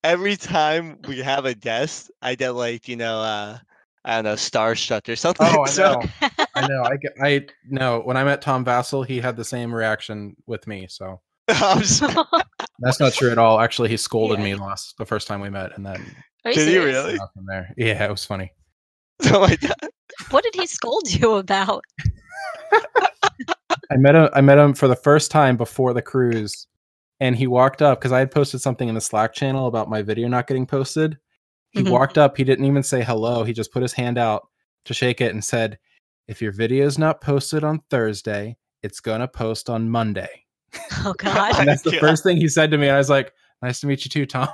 Every 0.05 0.37
time 0.37 0.99
we 1.09 1.19
have 1.21 1.47
a 1.47 1.55
guest, 1.55 2.11
I 2.23 2.35
get 2.35 2.51
like 2.51 2.87
you 2.89 2.95
know, 2.97 3.21
uh, 3.21 3.59
I 4.05 4.15
don't 4.17 4.25
know, 4.25 4.35
starstruck 4.35 5.09
or 5.09 5.17
something. 5.17 5.47
Oh, 5.51 5.63
I 5.63 5.67
So- 5.71 5.93
know. 5.95 6.29
I 6.55 6.69
know. 6.69 6.83
I 6.85 6.97
get. 6.97 7.13
I 7.23 7.47
know. 7.69 8.01
When 8.01 8.17
I 8.17 8.23
met 8.23 8.41
Tom 8.43 8.65
Vasel, 8.65 9.05
he 9.07 9.19
had 9.21 9.37
the 9.37 9.45
same 9.45 9.75
reaction 9.75 10.37
with 10.47 10.67
me. 10.67 10.87
So 10.89 11.21
that's 11.49 12.01
not 13.01 13.13
true 13.15 13.31
at 13.33 13.39
all. 13.39 13.59
Actually, 13.61 13.89
he 13.89 13.97
scolded 13.97 14.39
Yeah. 14.39 14.45
me 14.45 14.55
last 14.55 14.97
the 14.99 15.07
first 15.07 15.27
time 15.27 15.41
we 15.41 15.51
met, 15.51 15.77
and 15.77 15.85
then 15.85 16.05
Are 16.45 16.51
you 16.53 16.57
Did 16.59 16.69
he 16.69 16.79
really? 16.79 17.17
from 17.17 17.47
there. 17.47 17.73
Yeah, 17.77 18.05
it 18.05 18.11
was 18.11 18.25
funny. 18.25 18.53
oh 19.27 19.41
my 19.41 19.57
god. 19.57 19.75
What 20.31 20.45
did 20.45 20.55
he 20.55 20.67
scold 20.67 21.11
you 21.13 21.35
about? 21.35 21.83
I 23.91 23.97
met 23.97 24.15
him. 24.15 24.29
I 24.33 24.41
met 24.41 24.59
him 24.59 24.75
for 24.75 24.87
the 24.89 24.97
first 24.97 25.31
time 25.31 25.57
before 25.57 25.93
the 25.93 26.03
cruise, 26.03 26.67
and 27.21 27.37
he 27.37 27.47
walked 27.47 27.83
up 27.83 28.01
because 28.01 28.13
I 28.13 28.19
had 28.19 28.31
posted 28.31 28.61
something 28.61 28.89
in 28.89 28.95
the 28.95 29.01
Slack 29.01 29.33
channel 29.35 29.67
about 29.67 29.89
my 29.89 30.03
video 30.03 30.29
not 30.29 30.47
getting 30.47 30.67
posted. 30.67 31.19
He 31.71 31.83
Mhm. 31.83 31.91
walked 31.91 32.19
up. 32.19 32.37
He 32.37 32.45
didn't 32.45 32.65
even 32.67 32.83
say 32.83 33.03
hello. 33.03 33.45
He 33.45 33.53
just 33.53 33.73
put 33.73 33.83
his 33.83 33.93
hand 33.95 34.19
out 34.19 34.49
to 34.85 34.95
shake 34.95 35.21
it 35.21 35.33
and 35.33 35.45
said, 35.45 35.79
"If 36.29 36.41
your 36.43 36.53
video 36.53 36.87
is 36.87 36.99
not 36.99 37.21
posted 37.21 37.65
on 37.65 37.81
Thursday, 37.91 38.57
it's 38.83 39.01
gonna 39.01 39.29
post 39.29 39.69
on 39.71 39.91
Monday." 39.91 40.45
Oh, 41.05 41.15
God. 41.19 41.59
And 41.59 41.69
that's 41.69 41.83
the 41.83 41.93
first 42.01 42.23
thing 42.23 42.37
he 42.37 42.49
said 42.49 42.71
to 42.71 42.79
me. 42.79 42.87
And 42.89 42.95
I 42.95 42.99
was 42.99 43.11
like, 43.11 43.33
"Nice 43.63 43.81
to 43.81 43.87
meet 43.87 44.05
you 44.05 44.11
too, 44.11 44.27
Tom." 44.27 44.49